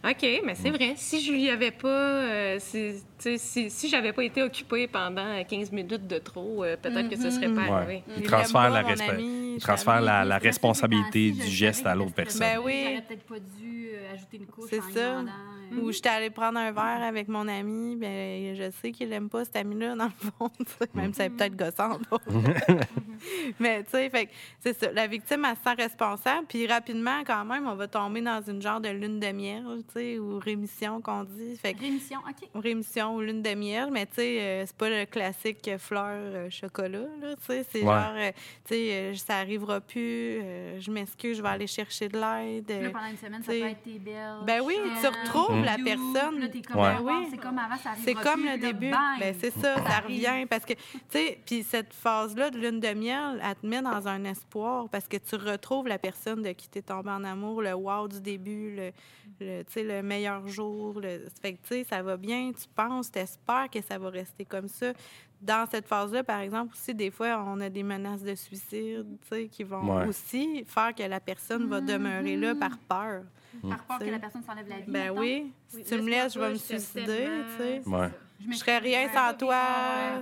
OK, 0.07 0.41
mais 0.45 0.53
c'est 0.55 0.69
vrai. 0.69 0.93
Si 0.95 1.19
je 1.21 1.31
lui 1.31 1.49
avais 1.49 1.71
pas. 1.71 1.87
euh, 1.89 2.59
si 2.59 3.89
j'avais 3.89 4.13
pas 4.13 4.23
été 4.23 4.43
occupée 4.43 4.87
pendant 4.87 5.43
15 5.43 5.71
minutes 5.71 6.07
de 6.07 6.19
trop, 6.19 6.63
euh, 6.63 6.77
peut-être 6.77 7.09
que 7.09 7.15
ce 7.17 7.31
serait 7.31 7.49
pas 7.49 7.61
Ouais. 7.63 7.69
arrivé. 7.71 8.03
Il 8.09 8.21
Il 8.21 8.27
transfère, 8.27 8.69
la, 8.69 8.83
ami, 9.15 9.53
il 9.55 9.61
transfère 9.61 10.01
t'avais 10.01 10.37
responsabilité 10.37 11.31
du 11.31 11.47
geste 11.47 11.85
à 11.87 11.95
l'autre 11.95 12.13
personne. 12.13 12.39
Ben 12.41 12.59
oui. 12.63 12.81
J'aurais 12.83 13.01
peut-être 13.01 13.23
pas 13.25 13.39
dû 13.39 13.89
ajouter 14.13 14.37
une 14.37 14.45
couche 14.45 14.69
C'est 14.69 14.79
en 14.79 14.93
ça. 14.93 15.09
demandant, 15.11 15.31
Ou 15.81 15.91
j'étais 15.91 16.09
allée 16.09 16.29
prendre 16.29 16.57
un 16.59 16.71
verre 16.71 17.01
avec 17.03 17.27
mon 17.27 17.47
ami, 17.47 17.95
ben 17.95 18.55
je 18.55 18.69
sais 18.81 18.91
qu'il 18.91 19.11
aime 19.13 19.29
pas 19.29 19.45
cet 19.45 19.55
ami-là, 19.57 19.95
dans 19.95 20.05
le 20.05 20.09
fond, 20.37 20.49
même 20.93 21.13
si 21.13 21.17
c'est 21.21 21.29
peut-être 21.29 21.55
gossant. 21.55 21.99
Mais 23.59 23.83
tu 23.83 23.91
sais, 23.91 24.09
fait 24.09 24.25
que 24.27 24.31
c'est 24.59 24.77
ça. 24.77 24.91
La 24.91 25.07
victime, 25.07 25.45
elle 25.49 25.55
se 25.55 25.63
sent 25.63 25.75
responsable, 25.81 26.45
puis 26.47 26.67
rapidement, 26.67 27.21
quand 27.25 27.45
même, 27.45 27.67
on 27.67 27.75
va 27.75 27.87
tomber 27.87 28.21
dans 28.21 28.41
une 28.41 28.61
genre 28.61 28.79
de 28.81 28.89
lune 28.89 29.19
de 29.19 29.31
miel, 29.31 29.63
tu 29.87 29.93
sais, 29.93 30.19
ou 30.19 30.39
rémission 30.39 31.01
qu'on 31.01 31.23
dit. 31.23 31.55
Fait 31.57 31.73
que 31.73 31.79
Rémission, 31.81 32.19
OK. 32.27 32.49
rémission 32.61 33.15
ou 33.15 33.21
lune 33.21 33.41
de 33.41 33.53
miel, 33.55 33.89
mais 33.91 34.05
tu 34.05 34.15
sais, 34.15 34.41
euh, 34.41 34.63
c'est 34.65 34.75
pas 34.77 34.89
le 34.89 35.05
classique 35.05 35.69
fleur 35.77 36.05
euh, 36.15 36.49
chocolat, 36.49 36.99
là, 37.21 37.35
tu 37.37 37.43
sais, 37.47 37.65
c'est 37.71 37.79
Ouais. 37.79 37.93
genre, 37.93 38.13
euh, 38.15 38.31
tu 38.65 38.73
sais, 38.75 38.89
euh, 38.93 39.13
ça 39.15 39.37
arrivera 39.37 39.79
plus, 39.81 40.39
euh, 40.41 40.79
je 40.79 40.91
m'excuse, 40.91 41.37
je 41.37 41.41
vais 41.41 41.49
aller 41.49 41.67
chercher 41.67 42.07
de 42.07 42.17
l'aide. 42.17 42.69
Euh, 42.71 42.89
pendant 42.89 43.05
une 43.07 43.17
semaine, 43.17 43.43
ça 43.43 43.51
peut 43.51 43.61
être 43.61 43.83
tes 43.83 43.99
belles. 43.99 44.37
ben 44.45 44.61
oui, 44.63 44.75
tu 44.95 45.01
la 45.63 45.77
personne. 45.77 46.31
puis 46.35 46.41
là, 46.41 46.49
t'es 46.49 46.61
comme, 46.61 46.81
Ouais. 46.81 46.93
ah, 46.97 47.01
Oui. 47.01 47.27
C'est 47.31 47.37
comme 47.37 47.57
avant, 47.57 47.77
ça 47.77 47.91
C'est 48.03 48.13
comme 48.13 48.41
plus, 48.41 48.51
le 48.51 48.57
début. 48.57 48.91
Ben, 48.91 49.33
c'est 49.39 49.51
ça, 49.51 49.75
ça 49.75 49.99
revient. 49.99 50.45
Parce 50.49 50.65
que, 50.65 50.73
tu 50.73 50.79
sais, 51.09 51.39
puis 51.45 51.63
cette 51.63 51.93
phase-là 51.93 52.49
de 52.51 52.57
lune 52.59 52.79
de 52.79 52.93
miel, 52.93 53.41
elle 53.43 53.55
te 53.55 53.65
met 53.65 53.81
dans 53.81 54.07
un 54.07 54.23
espoir 54.25 54.89
parce 54.89 55.07
que 55.07 55.17
tu 55.17 55.35
retrouves 55.35 55.87
la 55.87 55.97
personne 55.99 56.41
de 56.41 56.51
qui 56.51 56.67
t'es 56.69 56.81
tombé 56.81 57.09
en 57.11 57.23
amour, 57.23 57.61
le 57.61 57.73
wow 57.73 58.07
du 58.07 58.21
début, 58.21 58.75
le, 58.75 58.91
le, 59.39 59.63
tu 59.63 59.73
sais, 59.73 59.83
le 59.83 60.01
meilleur 60.03 60.47
jour. 60.47 60.99
Le... 60.99 61.25
Fait 61.41 61.53
que, 61.53 61.61
tu 61.67 61.67
sais, 61.75 61.83
ça 61.83 62.01
va 62.01 62.17
bien, 62.17 62.51
tu 62.51 62.67
penses, 62.75 63.11
tu 63.11 63.19
espères 63.19 63.69
que 63.71 63.81
ça 63.81 63.97
va 63.97 64.09
rester 64.09 64.45
comme 64.45 64.67
ça. 64.67 64.93
Dans 65.41 65.67
cette 65.69 65.85
phase-là, 65.87 66.23
par 66.23 66.39
exemple, 66.39 66.73
aussi, 66.73 66.95
des 66.95 67.11
fois, 67.11 67.43
on 67.45 67.59
a 67.59 67.69
des 67.69 67.83
menaces 67.83 68.23
de 68.23 68.33
suicide, 68.35 69.05
tu 69.21 69.27
sais, 69.27 69.47
qui 69.47 69.63
vont 69.63 69.97
Ouais. 69.97 70.07
aussi 70.07 70.63
faire 70.65 70.95
que 70.95 71.03
la 71.03 71.19
personne 71.19 71.67
va 71.67 71.81
demeurer 71.81 72.37
là 72.37 72.55
par 72.55 72.77
peur. 72.79 73.23
Par 73.61 73.83
peur 73.83 73.99
que 73.99 74.05
la 74.05 74.19
personne 74.19 74.43
s'enlève 74.43 74.67
la 74.67 74.77
vie. 74.77 74.83
Ben 74.87 75.09
mettons. 75.09 75.19
oui, 75.19 75.51
si 75.67 75.83
tu 75.83 76.01
me 76.01 76.09
laisses, 76.09 76.33
je 76.33 76.39
vais 76.39 76.49
me 76.49 76.55
suicider, 76.55 77.29
tu 77.57 77.63
sais. 77.63 77.81
Ouais. 77.85 78.09
Je 78.49 78.55
serais 78.55 78.77
rien 78.79 79.09
sans 79.13 79.33
toi, 79.37 79.61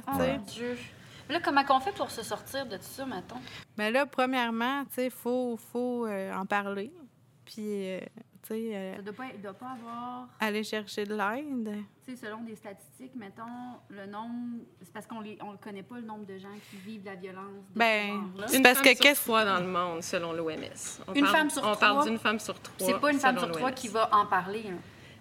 tu 0.08 0.13
sais. 0.13 0.36
Oh, 0.36 0.38
mon 0.38 0.46
Dieu. 0.46 0.78
Là, 1.30 1.40
comment 1.44 1.63
on 1.70 1.80
fait 1.80 1.94
pour 1.94 2.12
se 2.12 2.22
sortir 2.22 2.66
de 2.66 2.78
tout 2.78 2.84
ça, 2.84 3.06
mettons? 3.06 3.40
Mais 3.78 3.90
là, 3.92 4.06
premièrement, 4.06 4.84
tu 4.86 4.96
sais, 4.96 5.06
il 5.06 5.12
faut, 5.12 5.58
faut 5.72 6.06
euh, 6.06 6.34
en 6.34 6.46
parler. 6.46 6.92
Puis, 7.46 7.90
euh, 7.92 8.00
tu 8.46 8.54
sais, 8.54 8.72
euh, 8.76 8.96
Ça 8.98 9.02
doit 9.02 9.14
pas, 9.14 9.24
il 9.34 9.42
doit 9.42 9.54
pas 9.54 9.72
avoir, 9.80 10.28
aller 10.40 10.64
chercher 10.64 11.06
de 11.06 11.16
l'aide. 11.16 11.78
tu 12.06 12.16
sais, 12.16 12.26
selon 12.26 12.42
des 12.42 12.56
statistiques, 12.56 13.16
mettons, 13.16 13.44
le 13.90 14.06
nombre, 14.06 14.60
c'est 14.82 14.92
parce 14.94 15.08
qu'on 15.08 15.22
les, 15.22 15.38
on 15.42 15.56
connaît 15.58 15.84
pas, 15.84 15.96
le 15.96 16.02
nombre 16.02 16.26
de 16.26 16.38
gens 16.38 16.50
qui 16.70 16.76
vivent 16.78 17.06
la 17.06 17.16
violence 17.16 17.64
de 17.74 17.80
Ben. 17.80 18.22
C'est 18.48 18.62
parce 18.62 18.76
femme 18.80 18.84
que 18.84 18.90
sur 18.96 19.00
qu'est-ce- 19.00 19.22
trois 19.22 19.46
dans 19.46 19.60
le 19.60 19.68
monde, 19.68 20.04
selon 20.04 20.34
l'OMS. 20.34 20.52
On 21.08 21.14
Une 21.14 21.24
parle- 21.24 21.36
femme 21.38 21.50
sur 21.50 21.62
On 21.62 21.74
trois? 21.74 21.78
parle 21.78 22.04
d'une 22.08 22.18
femme 22.20 22.40
sur 22.40 22.60
trois. 22.60 22.88
C'est 22.88 23.00
pas 23.00 23.12
une 23.12 23.20
femme 23.20 23.40
sur 23.40 23.52
trois 23.52 23.72
qui 23.72 23.88
va 23.88 24.10
en 24.14 24.26
parler. 24.26 24.64
hein. 24.70 24.78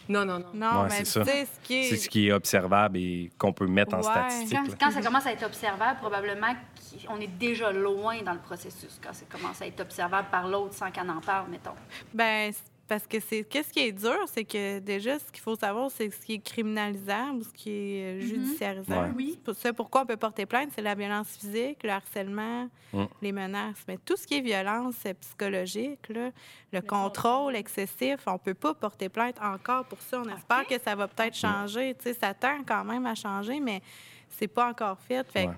Non, 0.08 0.24
non, 0.24 0.40
non. 0.40 0.46
Non, 0.52 0.82
Ouais, 0.82 0.88
mais 0.88 1.04
c'est 1.04 1.22
ce 1.46 1.60
qui 1.62 1.74
est. 1.74 1.84
C'est 1.90 1.96
ce 1.96 2.08
qui 2.08 2.26
est 2.26 2.32
observable 2.32 2.98
et 2.98 3.30
qu'on 3.38 3.52
peut 3.52 3.68
mettre 3.68 3.94
en 3.94 4.02
statistique. 4.02 4.58
Quand, 4.80 4.90
ça 4.90 5.00
commence 5.00 5.24
à 5.26 5.32
être 5.32 5.44
observable, 5.46 6.00
probablement 6.00 6.54
qu'on 7.06 7.20
est 7.20 7.28
déjà 7.38 7.70
loin 7.70 8.20
dans 8.22 8.32
le 8.32 8.40
processus. 8.40 8.98
Quand 9.00 9.12
ça 9.12 9.24
commence 9.30 9.62
à 9.62 9.66
être 9.68 9.80
observable 9.80 10.26
par 10.28 10.48
l'autre 10.48 10.74
sans 10.74 10.90
qu'on 10.90 11.08
en 11.08 11.20
parle, 11.20 11.48
mettons. 11.50 11.70
Ben, 12.12 12.52
c'est 12.52 12.71
parce 12.92 13.06
que 13.06 13.20
c'est 13.20 13.42
qu'est-ce 13.44 13.72
qui 13.72 13.80
est 13.80 13.92
dur, 13.92 14.18
c'est 14.26 14.44
que 14.44 14.78
déjà 14.78 15.18
ce 15.18 15.24
qu'il 15.32 15.40
faut 15.40 15.56
savoir, 15.56 15.90
c'est 15.90 16.10
ce 16.10 16.20
qui 16.26 16.34
est 16.34 16.44
criminalisable, 16.44 17.42
ce 17.42 17.52
qui 17.54 17.70
est 17.70 18.02
euh, 18.02 18.20
judiciarisable. 18.20 19.08
Ouais. 19.08 19.14
Oui. 19.16 19.40
Pour 19.42 19.54
ça, 19.54 19.72
pourquoi 19.72 20.02
on 20.02 20.04
peut 20.04 20.18
porter 20.18 20.44
plainte, 20.44 20.72
c'est 20.74 20.82
la 20.82 20.94
violence 20.94 21.28
physique, 21.38 21.82
le 21.84 21.88
harcèlement, 21.88 22.68
Mm. 22.92 23.04
les 23.22 23.32
menaces. 23.32 23.84
Mais 23.88 23.98
tout 23.98 24.16
ce 24.16 24.26
qui 24.26 24.36
est 24.36 24.40
violence 24.40 24.96
euh, 25.06 25.14
psychologique, 25.14 26.08
là, 26.08 26.30
le, 26.72 26.80
contrôle 26.80 27.56
excessif, 27.56 28.18
on 28.26 28.38
peut 28.38 28.54
pas 28.54 28.74
porter 28.74 29.08
plainte 29.08 29.36
encore 29.40 29.84
pour 29.86 30.00
ça. 30.00 30.20
On 30.20 30.28
espère 30.28 30.66
que 30.66 30.78
ça 30.78 30.94
va 30.94 31.08
peut-être 31.08 31.34
changer. 31.34 31.94
Tu 31.94 32.04
sais, 32.04 32.14
ça 32.14 32.34
tend 32.34 32.62
quand 32.66 32.84
même 32.84 33.06
à 33.06 33.14
changer, 33.14 33.60
mais 33.60 33.80
c'est 34.38 34.48
pas 34.48 34.68
encore 34.70 34.98
fait. 34.98 35.26
Ouais. 35.34 35.48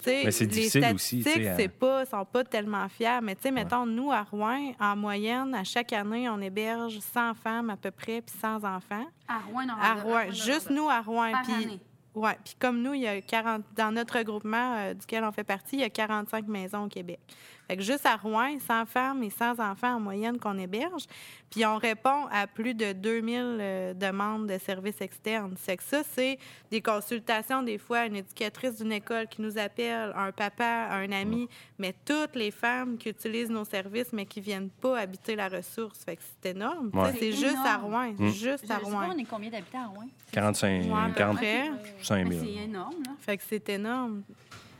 sais, 0.00 0.22
Mais 0.24 0.30
c'est 0.30 0.44
les 0.44 0.50
difficile 0.50 0.84
aussi, 0.94 1.16
tu 1.18 1.22
sais, 1.24 1.30
statistiques, 1.30 1.46
à- 1.48 1.56
c'est 1.56 1.68
pas, 1.68 2.04
sont 2.06 2.24
pas 2.24 2.44
tellement 2.44 2.88
fiables. 2.88 3.26
Mais 3.26 3.34
tu 3.34 3.42
sais, 3.42 3.50
mettons, 3.50 3.86
nous, 3.86 4.10
à 4.12 4.22
Rouen, 4.22 4.72
en 4.80 4.96
moyenne, 4.96 5.54
à 5.54 5.64
chaque 5.64 5.92
année, 5.92 6.28
on 6.28 6.40
héberge 6.40 6.98
100 7.00 7.34
femmes 7.34 7.70
à 7.70 7.76
peu 7.76 7.90
près, 7.90 8.20
puis 8.22 8.34
100 8.40 8.56
enfants. 8.64 9.06
À 9.28 9.38
Rouen, 9.50 9.66
non. 9.66 9.74
À 9.80 9.94
Rouen, 9.94 10.30
juste 10.30 10.70
nous 10.70 10.88
à 10.88 11.00
Rouen. 11.00 11.30
Par 11.32 11.42
Puis, 11.42 11.52
année. 11.54 11.80
ouais, 12.14 12.36
puis 12.44 12.54
comme 12.58 12.82
nous, 12.82 12.94
il 12.94 13.02
y 13.02 13.06
a 13.08 13.20
40, 13.20 13.62
dans 13.76 13.92
notre 13.92 14.18
regroupement 14.18 14.74
euh, 14.76 14.94
duquel 14.94 15.24
on 15.24 15.32
fait 15.32 15.44
partie, 15.44 15.76
il 15.76 15.80
y 15.80 15.84
a 15.84 15.90
45 15.90 16.46
maisons 16.48 16.84
au 16.84 16.88
Québec. 16.88 17.20
Fait 17.72 17.78
que 17.78 17.84
juste 17.84 18.04
à 18.04 18.16
Rouen, 18.16 18.58
100 18.60 18.84
femmes 18.84 19.22
et 19.22 19.30
100 19.30 19.58
enfants 19.58 19.94
en 19.94 20.00
moyenne 20.00 20.38
qu'on 20.38 20.58
héberge. 20.58 21.04
Puis 21.50 21.64
on 21.64 21.78
répond 21.78 22.26
à 22.30 22.46
plus 22.46 22.74
de 22.74 22.92
2000 22.92 23.34
euh, 23.40 23.94
demandes 23.94 24.46
de 24.46 24.58
services 24.58 25.00
externes. 25.00 25.54
C'est 25.58 25.78
que 25.78 25.82
ça, 25.82 26.02
c'est 26.12 26.38
des 26.70 26.82
consultations, 26.82 27.62
des 27.62 27.78
fois, 27.78 28.04
une 28.04 28.16
éducatrice 28.16 28.76
d'une 28.76 28.92
école 28.92 29.26
qui 29.26 29.40
nous 29.40 29.56
appelle, 29.56 30.12
un 30.14 30.32
papa, 30.32 30.88
un 30.90 31.10
ami, 31.12 31.48
mais 31.78 31.94
toutes 32.04 32.36
les 32.36 32.50
femmes 32.50 32.98
qui 32.98 33.08
utilisent 33.08 33.48
nos 33.48 33.64
services, 33.64 34.12
mais 34.12 34.26
qui 34.26 34.42
viennent 34.42 34.68
pas 34.68 34.98
habiter 34.98 35.34
la 35.34 35.48
ressource. 35.48 36.04
Fait 36.04 36.16
que 36.16 36.22
c'est 36.42 36.50
énorme. 36.50 36.90
Ouais. 36.92 37.14
C'est 37.18 37.32
juste 37.32 37.56
à. 37.64 37.78
Rouen. 37.78 38.12
Mm. 38.18 38.26
Juste 38.28 38.44
Je 38.44 38.50
à 38.50 38.58
sais 38.58 38.66
pas, 38.66 38.76
Rouen. 38.80 39.08
on 39.14 39.18
est 39.18 39.24
combien 39.24 39.48
d'habitants 39.48 39.84
à 39.84 39.86
Rouen? 39.86 40.08
45, 40.30 40.68
Ouais, 40.84 40.90
à 40.92 41.08
peu 41.08 41.14
45 41.14 41.36
près. 41.38 42.24
Mais 42.24 42.30
000. 42.36 42.44
c'est 42.44 42.64
énorme, 42.64 43.02
là. 43.06 43.12
Fait 43.20 43.38
que 43.38 43.42
c'est 43.48 43.66
énorme. 43.70 44.24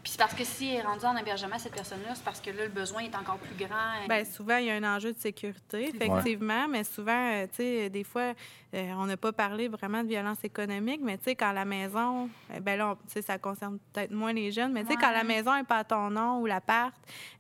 Puis 0.03 0.13
c'est 0.13 0.19
parce 0.19 0.35
que 0.35 0.45
si 0.45 0.69
elle 0.69 0.81
est 0.81 0.83
rendue 0.83 1.05
en 1.05 1.17
hébergement, 1.17 1.59
cette 1.59 1.75
personne-là, 1.75 2.15
c'est 2.15 2.25
parce 2.25 2.41
que 2.41 2.51
là, 2.51 2.65
le 2.65 2.71
besoin 2.71 3.03
est 3.03 3.15
encore 3.15 3.39
plus 3.39 3.55
grand. 3.55 4.07
Bien, 4.09 4.25
souvent, 4.25 4.57
il 4.57 4.67
y 4.67 4.71
a 4.71 4.75
un 4.75 4.97
enjeu 4.97 5.13
de 5.13 5.19
sécurité, 5.19 5.91
effectivement, 5.95 6.67
mais 6.69 6.83
souvent, 6.83 7.33
euh, 7.33 7.47
tu 7.47 7.57
sais, 7.63 7.91
des 7.91 8.03
fois, 8.03 8.35
euh, 8.75 8.91
on 8.97 9.05
n'a 9.05 9.19
pas 9.19 9.33
parlé 9.33 9.69
vraiment 9.69 10.03
de 10.03 10.09
violence 10.09 10.43
économique, 10.45 11.01
mais 11.03 11.19
tu 11.19 11.25
sais, 11.25 11.35
quand 11.35 11.53
la 11.53 11.67
maison, 11.67 12.31
euh, 12.51 12.61
ben 12.61 12.79
là, 12.79 12.97
tu 13.07 13.13
sais, 13.13 13.23
ça 13.23 13.37
concerne 13.37 13.79
peut-être 13.93 14.13
moins 14.13 14.33
les 14.33 14.51
jeunes, 14.51 14.73
mais 14.73 14.83
tu 14.83 14.93
sais, 14.93 14.97
quand 14.97 15.11
la 15.11 15.25
maison 15.25 15.55
n'est 15.55 15.65
pas 15.65 15.79
à 15.79 15.85
ton 15.85 16.09
nom 16.09 16.41
ou 16.41 16.47
l'appart, 16.47 16.95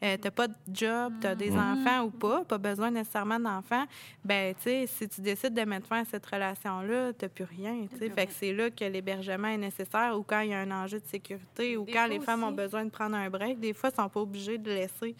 euh, 0.04 0.16
tu 0.18 0.24
n'as 0.24 0.30
pas 0.30 0.48
de 0.48 0.54
job, 0.70 1.14
tu 1.22 1.26
as 1.26 1.34
des 1.34 1.52
enfants 1.52 2.02
ou 2.02 2.10
pas, 2.10 2.44
pas 2.44 2.58
besoin 2.58 2.90
nécessairement 2.90 3.40
d'enfants, 3.40 3.84
ben 4.22 4.54
tu 4.56 4.64
sais, 4.64 4.86
si 4.86 5.08
tu 5.08 5.22
décides 5.22 5.54
de 5.54 5.62
mettre 5.62 5.86
fin 5.86 6.02
à 6.02 6.04
cette 6.04 6.26
relation-là, 6.26 7.14
tu 7.14 7.24
n'as 7.24 7.28
plus 7.30 7.44
rien, 7.44 7.86
tu 7.90 7.98
sais. 7.98 8.10
Fait 8.10 8.26
que 8.26 8.32
c'est 8.34 8.52
là 8.52 8.68
que 8.68 8.84
l'hébergement 8.84 9.48
est 9.48 9.58
nécessaire 9.58 10.14
ou 10.18 10.22
quand 10.22 10.40
il 10.40 10.50
y 10.50 10.54
a 10.54 10.60
un 10.60 10.70
enjeu 10.70 11.00
de 11.00 11.06
sécurité 11.06 11.78
ou 11.78 11.86
Des 11.86 11.92
quand 11.92 12.06
les 12.06 12.20
femmes 12.20 12.44
ont 12.44 12.51
besoin 12.52 12.84
de 12.84 12.90
prendre 12.90 13.16
un 13.16 13.28
break. 13.30 13.58
Des 13.60 13.72
fois, 13.72 13.90
ils 13.92 13.96
sont 13.96 14.08
pas 14.08 14.20
obligés 14.20 14.58
de 14.58 14.70
laisser, 14.70 15.14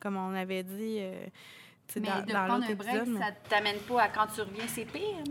comme 0.00 0.16
on 0.16 0.34
avait 0.34 0.62
dit 0.62 0.98
euh, 1.00 1.26
Mais 1.96 2.02
dans, 2.08 2.20
de 2.26 2.32
dans 2.32 2.44
prendre 2.46 2.64
un 2.70 2.74
break, 2.74 3.06
mais- 3.06 3.18
ça 3.20 3.30
t'amène 3.48 3.78
pas 3.80 4.02
à 4.02 4.08
quand 4.08 4.26
tu 4.34 4.40
reviens, 4.40 4.66
c'est 4.68 4.84
pire. 4.84 5.22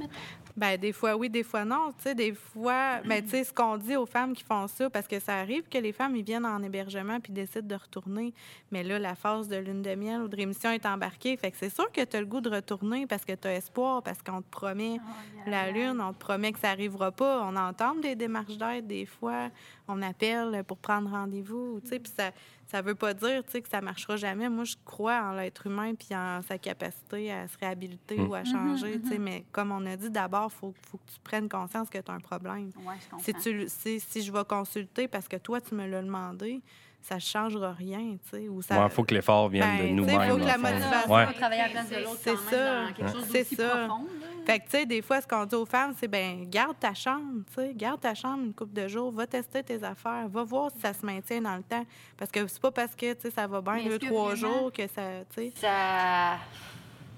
Ben, 0.57 0.75
des 0.75 0.91
fois 0.91 1.15
oui, 1.15 1.29
des 1.29 1.43
fois 1.43 1.63
non. 1.63 1.93
Tu 1.97 2.03
sais, 2.03 2.15
des 2.15 2.33
fois, 2.33 2.99
ben, 3.05 3.23
tu 3.23 3.29
sais, 3.29 3.43
ce 3.43 3.53
qu'on 3.53 3.77
dit 3.77 3.95
aux 3.95 4.07
femmes 4.07 4.33
qui 4.33 4.43
font 4.43 4.67
ça, 4.67 4.89
parce 4.89 5.07
que 5.07 5.19
ça 5.19 5.35
arrive 5.35 5.69
que 5.69 5.77
les 5.77 5.91
femmes, 5.91 6.15
ils 6.15 6.23
viennent 6.23 6.47
en 6.47 6.63
hébergement 6.63 7.19
puis 7.19 7.31
décident 7.31 7.67
de 7.67 7.75
retourner. 7.75 8.33
Mais 8.71 8.81
là, 8.83 8.97
la 8.97 9.13
phase 9.13 9.47
de 9.47 9.55
lune 9.55 9.83
de 9.83 9.93
miel 9.93 10.23
ou 10.23 10.27
de 10.27 10.35
rémission 10.35 10.71
est 10.71 10.87
embarquée. 10.87 11.37
Fait 11.37 11.51
que 11.51 11.57
c'est 11.57 11.69
sûr 11.69 11.91
que 11.91 12.03
tu 12.03 12.17
as 12.17 12.19
le 12.19 12.25
goût 12.25 12.41
de 12.41 12.49
retourner 12.49 13.05
parce 13.05 13.23
que 13.23 13.33
tu 13.33 13.47
as 13.47 13.53
espoir, 13.53 14.01
parce 14.01 14.23
qu'on 14.23 14.41
te 14.41 14.49
promet 14.49 14.99
la 15.45 15.69
lune, 15.71 16.01
on 16.01 16.11
te 16.11 16.17
promet 16.17 16.51
que 16.51 16.59
ça 16.59 16.71
arrivera 16.71 17.11
pas. 17.11 17.43
On 17.45 17.55
entend 17.55 17.93
des 17.93 18.15
démarches 18.15 18.57
d'aide 18.57 18.87
des 18.87 19.05
fois. 19.05 19.49
On 19.87 20.01
appelle 20.01 20.63
pour 20.65 20.77
prendre 20.77 21.11
rendez-vous, 21.11 21.79
tu 21.83 21.89
sais, 21.89 21.99
puis 21.99 22.11
ça 22.17 22.31
ça 22.67 22.81
veut 22.81 22.95
pas 22.95 23.13
dire, 23.13 23.43
tu 23.45 23.51
sais, 23.51 23.61
que 23.61 23.69
ça 23.69 23.79
marchera 23.81 24.17
jamais. 24.17 24.49
Moi, 24.49 24.65
je 24.65 24.75
crois 24.83 25.21
en 25.21 25.31
l'être 25.33 25.67
humain 25.67 25.95
puis 25.95 26.13
en 26.15 26.41
sa 26.41 26.57
capacité 26.57 27.31
à 27.31 27.47
se 27.47 27.57
réhabiliter 27.57 28.17
Mm. 28.17 28.27
ou 28.27 28.35
à 28.35 28.43
changer, 28.43 28.99
tu 29.01 29.07
sais, 29.09 29.17
mais 29.17 29.45
comme 29.51 29.71
on 29.71 29.85
a 29.85 29.95
dit 29.95 30.09
d'abord, 30.09 30.51
faut 30.51 30.73
faut 30.89 30.97
que 30.97 31.11
tu 31.13 31.19
prennes 31.23 31.47
conscience 31.49 31.89
que 31.89 31.97
tu 31.97 32.11
as 32.11 32.13
un 32.13 32.19
problème. 32.19 32.71
Ouais, 32.85 32.95
je. 33.17 33.23
Si 33.23 33.33
tu 33.33 33.65
si, 33.69 33.99
si 33.99 34.21
je 34.21 34.31
vais 34.31 34.43
consulter 34.45 35.07
parce 35.07 35.27
que 35.27 35.37
toi 35.37 35.61
tu 35.61 35.75
me 35.75 35.87
l'as 35.87 36.01
demandé, 36.01 36.61
ça 37.07 37.15
ne 37.15 37.19
changera 37.19 37.71
rien, 37.71 38.17
tu 38.29 38.29
sais, 38.37 38.49
ou 38.49 38.61
ça 38.61 38.83
Il 38.83 38.89
faut 38.89 39.03
que 39.03 39.13
l'effort 39.13 39.47
vienne 39.49 39.65
Ben, 39.77 39.83
de 39.83 39.87
sais, 39.87 39.93
nous-mêmes. 39.93 40.29
faut 40.29 40.37
que 40.37 40.43
la 40.43 40.57
motivation- 40.57 41.13
Ouais. 41.13 41.25
Faut 41.27 41.33
travailler 41.33 41.61
à 41.61 41.67
la 41.67 41.71
place 41.71 41.89
de 41.89 41.95
l'autre 41.97 42.19
C'est 42.21 42.35
ça. 42.35 42.83
C'est 43.31 43.43
ça. 43.55 43.69
profond. 43.87 44.05
Fait 44.45 44.59
que, 44.59 44.63
tu 44.65 44.71
sais, 44.71 44.85
des 44.85 45.01
fois, 45.01 45.19
ce 45.21 45.27
qu'on 45.27 45.45
dit 45.45 45.55
aux 45.55 45.65
femmes, 45.65 45.93
c'est 45.97 46.07
ben 46.07 46.49
garde 46.49 46.77
ta 46.79 46.93
chambre, 46.93 47.43
tu 47.47 47.61
sais, 47.61 47.73
garde 47.75 47.99
ta 47.99 48.13
chambre 48.13 48.43
une 48.45 48.53
couple 48.53 48.73
de 48.73 48.87
jours, 48.87 49.11
va 49.11 49.27
tester 49.27 49.61
tes 49.63 49.83
affaires, 49.83 50.27
va 50.29 50.43
voir 50.43 50.71
si 50.71 50.79
ça 50.81 50.93
se 50.93 51.05
maintient 51.05 51.41
dans 51.41 51.55
le 51.55 51.63
temps. 51.63 51.85
Parce 52.17 52.31
que 52.31 52.45
c'est 52.47 52.61
pas 52.61 52.71
parce 52.71 52.95
que, 52.95 53.13
tu 53.13 53.21
sais, 53.23 53.31
ça 53.31 53.45
va 53.47 53.59
bien 53.61 53.83
deux, 53.83 53.99
trois 53.99 54.33
vraiment- 54.35 54.35
jours 54.59 54.71
que 54.71 54.83
ça, 54.87 55.01
tu 55.35 55.41
sais. 55.43 55.53
Ça... 55.55 56.37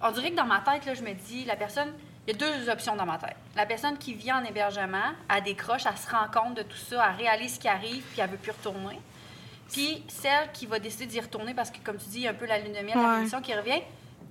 On 0.02 0.12
dirait 0.12 0.32
que 0.32 0.36
dans 0.36 0.46
ma 0.46 0.60
tête, 0.62 0.86
là, 0.86 0.94
je 0.94 1.02
me 1.04 1.14
dis, 1.14 1.46
la 1.46 1.56
personne... 1.56 1.94
Il 2.28 2.34
y 2.40 2.44
a 2.44 2.48
deux 2.48 2.70
options 2.70 2.96
dans 2.96 3.08
ma 3.08 3.18
tête. 3.18 3.36
La 3.56 3.66
personne 3.66 3.98
qui 3.98 4.14
vit 4.14 4.32
en 4.32 4.44
hébergement, 4.44 5.14
elle 5.36 5.44
décroche, 5.44 5.84
elle 5.90 5.98
se 5.98 6.08
rend 6.12 6.28
compte 6.32 6.54
de 6.58 6.62
tout 6.62 6.78
ça, 6.78 7.10
elle 7.10 7.26
réalise 7.26 7.56
ce 7.56 7.60
qui 7.60 7.68
arrive, 7.68 8.04
puis 8.12 8.22
elle 8.22 8.30
veut 8.30 8.38
plus 8.38 8.52
retourner. 8.52 9.00
Puis 9.72 10.04
celle 10.08 10.52
qui 10.52 10.66
va 10.66 10.80
décider 10.80 11.06
d'y 11.06 11.20
retourner 11.20 11.54
parce 11.54 11.70
que, 11.72 11.78
comme 11.84 11.98
tu 11.98 12.10
dis, 12.10 12.18
il 12.18 12.24
y 12.24 12.28
a 12.28 12.32
un 12.32 12.36
peu 12.36 12.46
la 12.46 12.60
lune 12.60 12.74
de 12.74 12.80
miel, 12.80 12.96
la 12.96 13.16
rémission 13.16 13.42
qui 13.42 13.54
revient. 13.54 13.82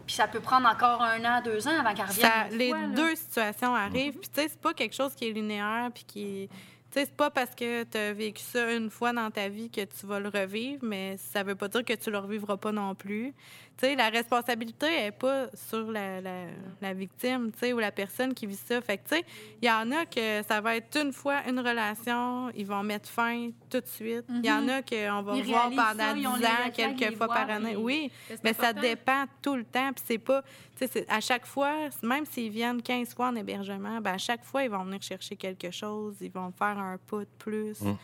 Puis 0.06 0.14
ça 0.16 0.26
peut 0.26 0.40
prendre 0.40 0.66
encore 0.68 1.02
un 1.02 1.22
an, 1.24 1.42
deux 1.44 1.68
ans 1.68 1.78
avant 1.78 1.92
qu'elle 1.94 2.06
revienne. 2.06 2.26
Ça- 2.30 2.48
les 2.50 2.70
fois, 2.70 2.80
là. 2.80 2.86
deux 2.88 3.14
situations 3.14 3.74
arrivent. 3.74 4.18
Puis, 4.18 4.28
tu 4.30 4.40
sais, 4.40 4.48
c'est 4.48 4.60
pas 4.60 4.72
quelque 4.72 4.94
chose 4.94 5.14
qui 5.14 5.28
est 5.28 5.32
linéaire. 5.32 5.90
Puis, 5.94 6.04
qui. 6.04 6.48
Sais, 6.90 7.04
c'est 7.04 7.14
pas 7.16 7.30
parce 7.30 7.54
que 7.54 7.84
tu 7.84 7.98
as 7.98 8.12
vécu 8.14 8.42
ça 8.42 8.72
une 8.72 8.88
fois 8.90 9.12
dans 9.12 9.30
ta 9.30 9.48
vie 9.50 9.68
que 9.70 9.82
tu 9.82 10.06
vas 10.06 10.18
le 10.20 10.28
revivre, 10.30 10.82
mais 10.82 11.16
ça 11.18 11.42
veut 11.42 11.54
pas 11.54 11.68
dire 11.68 11.84
que 11.84 11.92
tu 11.92 12.10
le 12.10 12.18
revivras 12.18 12.56
pas 12.56 12.72
non 12.72 12.94
plus. 12.94 13.34
Tu 13.76 13.86
sais, 13.86 13.94
la 13.94 14.08
responsabilité 14.08 14.86
est 15.04 15.12
pas 15.12 15.46
sur 15.54 15.88
la, 15.92 16.20
la, 16.20 16.46
la 16.80 16.94
victime, 16.94 17.52
tu 17.52 17.58
sais, 17.60 17.72
ou 17.72 17.78
la 17.78 17.92
personne 17.92 18.34
qui 18.34 18.46
vit 18.46 18.56
ça. 18.56 18.80
Fait 18.80 18.96
que, 18.98 19.08
tu 19.08 19.16
sais, 19.16 19.24
il 19.62 19.68
y 19.68 19.70
en 19.70 19.88
a 19.92 20.04
que 20.06 20.42
ça 20.48 20.60
va 20.60 20.76
être 20.76 20.96
une 21.00 21.12
fois 21.12 21.42
une 21.48 21.60
relation, 21.60 22.50
ils 22.56 22.66
vont 22.66 22.82
mettre 22.82 23.08
fin 23.08 23.50
tout 23.70 23.80
de 23.80 23.86
suite. 23.86 24.24
Il 24.28 24.46
y 24.46 24.50
en 24.50 24.66
a 24.68 24.82
qu'on 24.82 25.22
va 25.22 25.36
Ils 25.36 25.44
voir 25.44 25.68
pendant 25.76 25.98
ça, 26.04 26.14
10 26.14 26.20
ils 26.22 26.26
ont 26.26 26.30
ans, 26.32 26.70
quelques 26.72 27.16
fois 27.16 27.28
par 27.28 27.50
année. 27.50 27.76
Oui, 27.76 28.10
mais 28.42 28.52
ça 28.54 28.72
dépend 28.80 29.24
tout 29.42 29.54
le 29.54 29.64
temps. 29.64 29.92
Puis 29.92 30.04
c'est 30.08 30.18
pas, 30.18 30.42
tu 30.42 30.48
sais, 30.78 30.86
c'est- 30.92 31.06
à 31.08 31.20
chaque 31.20 31.46
fois, 31.46 31.72
même 32.02 32.24
s'ils 32.26 32.50
viennent 32.50 32.82
15 32.82 33.14
fois 33.14 33.28
en 33.28 33.36
hébergement, 33.36 34.00
ben 34.00 34.14
à 34.14 34.18
chaque 34.18 34.42
fois, 34.44 34.64
ils 34.64 34.70
vont 34.70 34.82
venir 34.84 35.02
chercher 35.02 35.36
quelque 35.36 35.70
chose, 35.70 36.16
ils 36.20 36.32
vont 36.32 36.50
faire 36.50 36.77
un 36.78 36.98
pas 36.98 37.20
de 37.20 37.28
plus. 37.38 37.80
Mm. 37.82 37.96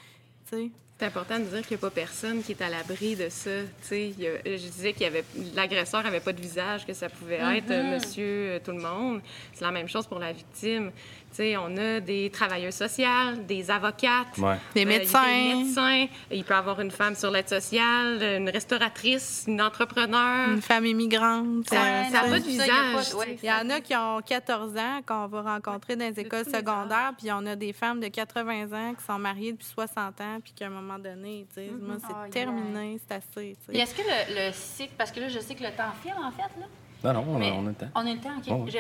C'est 0.99 1.07
important 1.07 1.41
de 1.41 1.45
dire 1.45 1.63
qu'il 1.67 1.77
n'y 1.77 1.81
a 1.81 1.87
pas 1.89 1.91
personne 1.91 2.41
qui 2.45 2.53
est 2.53 2.63
à 2.63 2.69
l'abri 2.69 3.17
de 3.17 3.29
ça. 3.29 3.51
Tu 3.83 3.89
sais, 3.89 4.09
il 4.11 4.21
y 4.21 4.29
a- 4.29 4.39
je 4.45 4.69
disais 4.69 4.93
qu'il 4.93 5.03
y 5.03 5.07
avait 5.07 5.25
l'agresseur 5.57 6.05
n'avait 6.05 6.21
pas 6.21 6.33
de 6.33 6.41
visage, 6.41 6.87
que 6.87 6.93
ça 6.93 7.09
pouvait 7.09 7.41
être 7.57 7.71
euh, 7.73 7.95
monsieur 7.97 8.25
euh, 8.25 8.59
tout 8.65 8.71
le 8.71 8.79
monde. 8.81 9.21
C'est 9.53 9.65
la 9.65 9.73
même 9.73 9.89
chose 9.89 10.07
pour 10.07 10.21
la 10.21 10.31
victime. 10.33 10.93
Tu 11.31 11.39
sais, 11.39 11.57
on 11.57 11.77
a 11.77 11.99
des 11.99 12.31
travailleurs 12.31 12.73
sociaux, 12.73 13.09
des 13.49 13.69
avocates, 13.73 14.39
Ouais. 14.39 14.55
Des 14.77 14.85
euh, 14.85 14.89
médecins. 14.89 15.25
des 15.25 15.55
médecins. 15.65 16.07
Il 16.31 16.45
peut 16.45 16.55
y 16.55 16.57
avoir 16.57 16.81
une 16.81 16.93
femme 16.93 17.17
sur 17.17 17.33
l'aide 17.33 17.49
sociale, 17.49 18.23
une 18.23 18.49
restauratrice, 18.49 19.47
une 19.49 19.61
entrepreneur. 19.61 20.49
Une 20.49 20.63
femme 20.63 20.87
immigrante. 20.87 21.69
Ça 21.71 21.77
non, 22.09 22.19
a 22.19 22.21
pas 22.21 22.39
de 22.39 22.45
ça, 22.45 22.47
il 22.47 22.47
y 22.47 22.51
visage. 22.53 23.15
ouais. 23.15 23.39
y 23.43 23.51
en 23.51 23.69
a 23.69 23.81
qui 23.81 23.97
ont 23.97 24.21
14 24.25 24.77
ans 24.77 25.01
qu'on 25.05 25.27
va 25.27 25.43
rencontrer 25.43 25.97
dans 25.97 26.07
les 26.09 26.21
écoles 26.21 26.45
secondaires, 26.45 27.13
puis 27.19 27.33
on 27.33 27.45
a 27.47 27.57
des 27.57 27.73
femmes 27.73 27.99
de 27.99 28.07
80 28.07 28.67
ans 28.73 28.95
qui 28.95 29.05
sont 29.05 29.19
mariées 29.19 29.51
depuis 29.53 29.67
60 29.67 30.21
ans, 30.21 30.39
puis 30.41 30.53
qu'à 30.53 30.67
un 30.67 30.71
moment 30.71 30.84
donné, 30.99 31.41
ils 31.41 31.47
disent 31.47 31.73
Moi, 31.81 31.97
c'est 32.01 32.15
Aïe, 32.15 32.31
terminé, 32.31 33.01
c'est 33.07 33.15
assez. 33.15 33.57
est-ce 33.73 33.95
que 33.95 34.03
le, 34.03 34.47
le 34.49 34.53
cycle, 34.53 34.95
parce 34.97 35.11
que 35.11 35.21
là, 35.21 35.29
je 35.29 35.39
sais 35.41 35.55
que 35.55 35.63
le 35.63 35.71
temps 35.71 35.93
file, 36.03 36.15
en 36.15 36.31
fait, 36.31 36.61
là. 36.61 36.67
Non, 37.05 37.13
non, 37.13 37.25
on 37.29 37.43
on 37.43 37.67
a 37.67 37.69
le 37.69 37.75
temps. 37.75 37.87
On 37.95 38.07
a 38.07 38.13
le 38.15 38.19
temps, 38.21 38.37
OK. 38.39 38.45
Oh, 38.49 38.63
oui. 38.65 38.73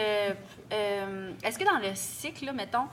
Euh, 0.72 1.32
Est-ce 1.42 1.58
que 1.58 1.64
dans 1.64 1.78
le 1.86 1.94
cycle, 1.94 2.46
là, 2.46 2.52
mettons, 2.52 2.86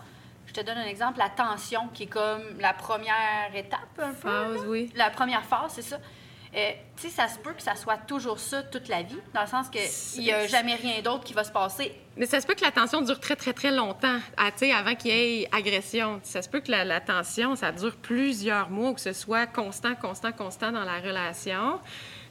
je 0.45 0.53
te 0.53 0.61
donne 0.61 0.77
un 0.77 0.85
exemple, 0.85 1.19
la 1.19 1.29
tension, 1.29 1.87
qui 1.93 2.03
est 2.03 2.07
comme 2.07 2.41
la 2.59 2.73
première 2.73 3.49
étape, 3.55 3.79
un 3.97 4.09
peu. 4.13 4.27
Phase, 4.27 4.65
oui. 4.67 4.91
La 4.95 5.09
première 5.09 5.43
phase, 5.45 5.71
c'est 5.75 5.81
ça. 5.81 5.99
Euh, 6.53 6.71
tu 6.97 7.03
sais, 7.03 7.09
ça 7.09 7.29
se 7.29 7.39
peut 7.39 7.53
que 7.53 7.61
ça 7.61 7.75
soit 7.75 7.97
toujours 7.97 8.37
ça 8.37 8.61
toute 8.61 8.89
la 8.89 9.03
vie, 9.03 9.17
dans 9.33 9.41
le 9.41 9.47
sens 9.47 9.67
qu'il 9.69 10.21
n'y 10.21 10.31
a 10.33 10.47
jamais 10.47 10.75
rien 10.75 11.01
d'autre 11.01 11.23
qui 11.23 11.33
va 11.33 11.45
se 11.45 11.51
passer. 11.51 11.93
Mais 12.17 12.25
ça 12.25 12.41
se 12.41 12.47
peut 12.47 12.55
que 12.55 12.61
la 12.61 12.71
tension 12.71 13.01
dure 13.01 13.21
très, 13.21 13.37
très, 13.37 13.53
très 13.53 13.71
longtemps, 13.71 14.19
à, 14.35 14.47
avant 14.75 14.95
qu'il 14.95 15.11
y 15.11 15.43
ait 15.43 15.49
agression. 15.53 16.19
Ça 16.23 16.41
se 16.41 16.49
peut 16.49 16.59
que 16.59 16.69
la, 16.69 16.83
la 16.83 16.99
tension, 16.99 17.55
ça 17.55 17.71
dure 17.71 17.95
plusieurs 17.95 18.69
mois, 18.69 18.89
ou 18.89 18.93
que 18.95 19.01
ce 19.01 19.13
soit 19.13 19.47
constant, 19.47 19.95
constant, 19.95 20.33
constant 20.33 20.73
dans 20.73 20.83
la 20.83 20.99
relation. 20.99 21.79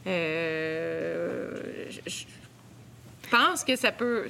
Euh, 0.07 1.55
je, 2.07 2.25
pense 3.31 3.65
que 3.65 3.77
ça 3.77 3.93
peut... 3.93 4.29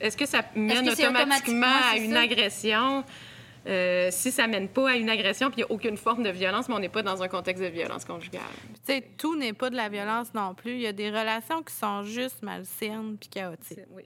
Est-ce 0.00 0.16
que 0.16 0.26
ça 0.26 0.42
mène 0.54 0.86
que 0.86 0.92
automatiquement 0.92 1.20
automatiquement, 1.20 1.66
à 1.92 1.96
une 1.96 2.12
ça? 2.12 2.20
agression? 2.20 3.04
Euh, 3.66 4.08
si 4.10 4.30
ça 4.30 4.46
mène 4.46 4.68
pas 4.68 4.90
à 4.90 4.96
une 4.96 5.08
agression, 5.08 5.50
puis 5.50 5.60
il 5.62 5.64
n'y 5.64 5.70
a 5.70 5.72
aucune 5.72 5.96
forme 5.96 6.22
de 6.22 6.28
violence, 6.30 6.68
mais 6.68 6.74
on 6.74 6.78
n'est 6.80 6.88
pas 6.90 7.02
dans 7.02 7.22
un 7.22 7.28
contexte 7.28 7.62
de 7.62 7.68
violence 7.68 8.04
conjugale. 8.04 8.42
Tu 8.86 8.92
sais, 8.92 9.02
tout 9.16 9.36
n'est 9.36 9.54
pas 9.54 9.70
de 9.70 9.76
la 9.76 9.88
violence 9.88 10.34
non 10.34 10.54
plus. 10.54 10.72
Il 10.72 10.80
y 10.82 10.86
a 10.86 10.92
des 10.92 11.08
relations 11.10 11.62
qui 11.62 11.72
sont 11.74 12.02
juste 12.02 12.42
malsaines 12.42 13.16
puis 13.18 13.28
chaotiques. 13.30 13.78
Oui. 13.90 14.02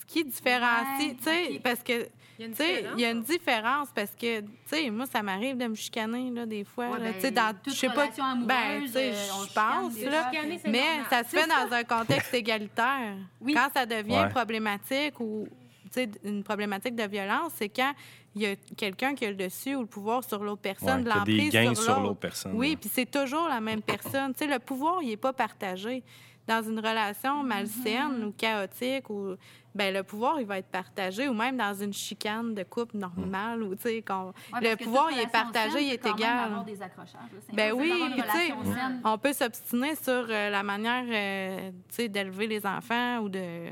Ce 0.00 0.06
qui 0.06 0.24
différencie, 0.24 1.08
Ouais, 1.10 1.16
tu 1.16 1.24
sais, 1.24 1.60
parce 1.64 1.82
que, 1.82 2.06
Il 2.38 2.42
y 2.42 2.44
a 2.44 2.46
une 2.46 2.54
tu 2.54 2.62
sais, 2.62 2.72
différence, 2.76 2.94
il 2.96 3.00
y 3.00 3.04
a 3.04 3.10
une 3.10 3.22
différence 3.22 3.88
parce 3.94 4.10
que, 4.12 4.40
tu 4.40 4.46
sais, 4.66 4.90
moi, 4.90 5.06
ça 5.06 5.22
m'arrive 5.22 5.56
de 5.56 5.66
me 5.66 5.74
chicaner, 5.74 6.30
là, 6.30 6.44
des 6.46 6.64
fois. 6.64 6.90
Ouais, 6.90 6.98
ben, 6.98 7.14
tu 7.14 7.20
sais, 7.22 7.30
dans, 7.30 7.54
toute 7.62 7.72
je 7.74 7.78
sais 7.78 7.86
pas, 7.88 8.02
relation 8.04 8.24
amoureuse, 8.24 8.46
ben, 8.48 8.82
tu 8.84 8.88
sais, 8.92 9.10
euh, 9.10 9.46
je 9.48 9.52
pense, 9.54 10.00
là. 10.00 10.30
Chicaner, 10.30 10.60
Mais 10.66 10.78
normal. 10.80 11.06
ça 11.10 11.24
se 11.24 11.28
fait 11.36 11.46
dans 11.46 11.74
un 11.74 11.84
contexte 11.84 12.34
égalitaire. 12.34 13.14
Oui. 13.40 13.54
Quand 13.54 13.68
ça 13.74 13.84
devient 13.86 14.20
Ouais. 14.22 14.28
problématique 14.28 15.18
ou 15.20 15.46
une 16.24 16.42
problématique 16.42 16.94
de 16.96 17.04
violence, 17.04 17.52
c'est 17.56 17.68
quand 17.68 17.92
il 18.34 18.42
y 18.42 18.46
a 18.46 18.56
quelqu'un 18.76 19.14
qui 19.14 19.26
a 19.26 19.30
le 19.30 19.36
dessus 19.36 19.74
ou 19.74 19.80
le 19.80 19.86
pouvoir 19.86 20.24
sur 20.24 20.42
l'autre 20.42 20.62
personne, 20.62 20.98
Ouais, 20.98 21.04
de 21.04 21.08
l'emprise 21.08 21.50
sur 21.52 21.76
sur 21.84 22.00
l'autre. 22.00 22.20
personne, 22.20 22.52
Oui, 22.54 22.76
puis 22.76 22.90
c'est 22.92 23.10
toujours 23.10 23.48
la 23.48 23.60
même 23.60 23.82
personne. 23.82 24.32
tu 24.32 24.44
sais, 24.46 24.50
le 24.50 24.58
pouvoir, 24.58 25.02
il 25.02 25.08
n'est 25.10 25.16
pas 25.16 25.32
partagé. 25.32 26.02
Dans 26.48 26.60
une 26.60 26.80
relation 26.80 27.44
malsaine 27.44 28.24
ou 28.24 28.32
chaotique, 28.32 29.08
ou 29.10 29.36
ben 29.76 29.94
le 29.94 30.02
pouvoir, 30.02 30.40
il 30.40 30.46
va 30.46 30.58
être 30.58 30.66
partagé, 30.72 31.28
ou 31.28 31.34
même 31.34 31.56
dans 31.56 31.72
une 31.72 31.92
chicane 31.92 32.52
de 32.52 32.64
couple 32.64 32.96
normale, 32.96 33.62
où 33.62 33.76
tu 33.76 33.82
sais, 33.82 34.02
qu'on- 34.02 34.32
Ouais, 34.52 34.70
le 34.70 34.76
pouvoir, 34.76 35.10
il 35.12 35.20
est 35.20 35.30
partagé, 35.30 35.78
saine 35.78 35.84
il 35.86 35.92
est 35.92 36.04
égal. 36.04 36.46
avoir 36.46 36.64
des 36.64 36.82
accrochages, 36.82 37.14
là. 37.32 37.38
C'est 37.46 37.54
Ben 37.54 37.72
oui, 37.72 37.92
puis 38.12 38.22
tu 38.22 38.28
sais, 38.38 38.52
on 39.04 39.18
peut 39.18 39.32
s'obstiner 39.32 39.94
sur 39.94 40.26
euh, 40.28 40.50
la 40.50 40.62
manière 40.64 41.04
euh, 41.08 41.70
tu 41.90 41.94
sais, 41.94 42.08
d'élever 42.08 42.48
les 42.48 42.66
enfants 42.66 43.18
ou 43.20 43.28
de, 43.28 43.68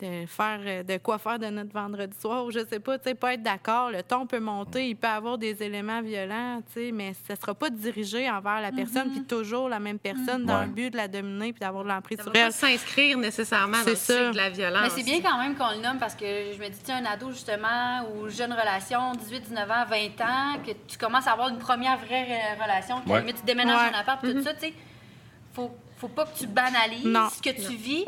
de 0.00 0.26
faire 0.26 0.58
euh, 0.66 0.82
de 0.82 0.96
quoi 0.98 1.18
faire 1.18 1.38
de 1.38 1.46
notre 1.46 1.72
vendredi 1.72 2.16
soir 2.20 2.44
ou 2.44 2.50
je 2.50 2.58
sais 2.66 2.80
pas, 2.80 2.98
tu 2.98 3.04
sais, 3.08 3.14
pas 3.14 3.34
être 3.34 3.42
d'accord. 3.44 3.90
Le 3.92 4.02
ton 4.02 4.26
peut 4.26 4.40
monter, 4.40 4.88
il 4.88 4.96
peut 4.96 5.06
avoir 5.06 5.38
des 5.38 5.62
éléments 5.62 6.02
violents, 6.02 6.60
tu 6.66 6.72
sais, 6.80 6.90
mais 6.92 7.12
ça 7.28 7.36
sera 7.36 7.54
pas 7.54 7.70
dirigé 7.70 8.28
envers 8.28 8.60
la 8.60 8.72
personne, 8.72 9.10
puis 9.12 9.22
toujours 9.22 9.68
la 9.68 9.78
même 9.78 10.00
personne 10.00 10.44
dans 10.46 10.58
Ouais. 10.58 10.66
le 10.66 10.72
but 10.72 10.90
de 10.90 10.96
la 10.96 11.06
dominer 11.06 11.52
puis 11.52 11.60
d'avoir 11.60 11.84
de 11.84 11.88
l'emprise 11.90 12.18
Ça 12.18 12.24
sur 12.24 12.32
pas 12.32 12.38
elle. 12.40 12.52
s'inscrire 12.52 13.16
nécessairement 13.18 13.78
dans 13.78 13.84
C'est 13.84 13.90
le 13.90 13.96
ça. 13.96 14.14
cycle 14.18 14.32
de 14.32 14.36
la 14.36 14.50
violence. 14.50 14.82
Mais 14.82 14.90
c'est 15.02 15.04
bien 15.10 15.20
quand 15.20 15.38
même 15.38 15.54
qu'on 15.54 15.70
le 15.70 15.80
nomme 15.80 15.98
parce 15.98 16.16
que 16.16 16.24
je 16.26 16.58
me 16.60 16.68
dis, 16.68 16.78
tu 16.80 16.86
sais, 16.86 16.92
un 16.92 17.04
ado 17.04 17.30
justement, 17.30 18.02
ou 18.16 18.28
jeune 18.28 18.52
relation, 18.52 19.12
18, 19.14 19.40
19 19.42 19.70
ans, 19.70 19.84
20 19.88 20.20
ans, 20.24 20.58
que 20.66 20.72
tu 20.88 20.98
commences 20.98 21.28
à 21.28 21.32
avoir 21.32 21.48
une 21.50 21.58
première 21.58 21.98
vraie 21.98 22.54
relation, 22.60 22.96
que 23.00 23.04
à 23.04 23.08
la 23.08 23.14
Ouais. 23.14 23.20
limite, 23.20 23.36
tu 23.38 23.44
déménages 23.46 23.90
Ouais. 23.90 23.96
en 23.96 24.00
appart, 24.00 24.20
tout 24.20 24.42
ça, 24.42 24.54
tu 24.54 24.60
sais, 24.60 24.74
faut, 25.54 25.70
faut 25.98 26.08
pas 26.08 26.24
que 26.26 26.36
tu 26.36 26.48
banalises 26.48 27.04
Non. 27.06 27.28
ce 27.30 27.40
que 27.40 27.50
tu 27.54 27.76
vis. 27.76 28.04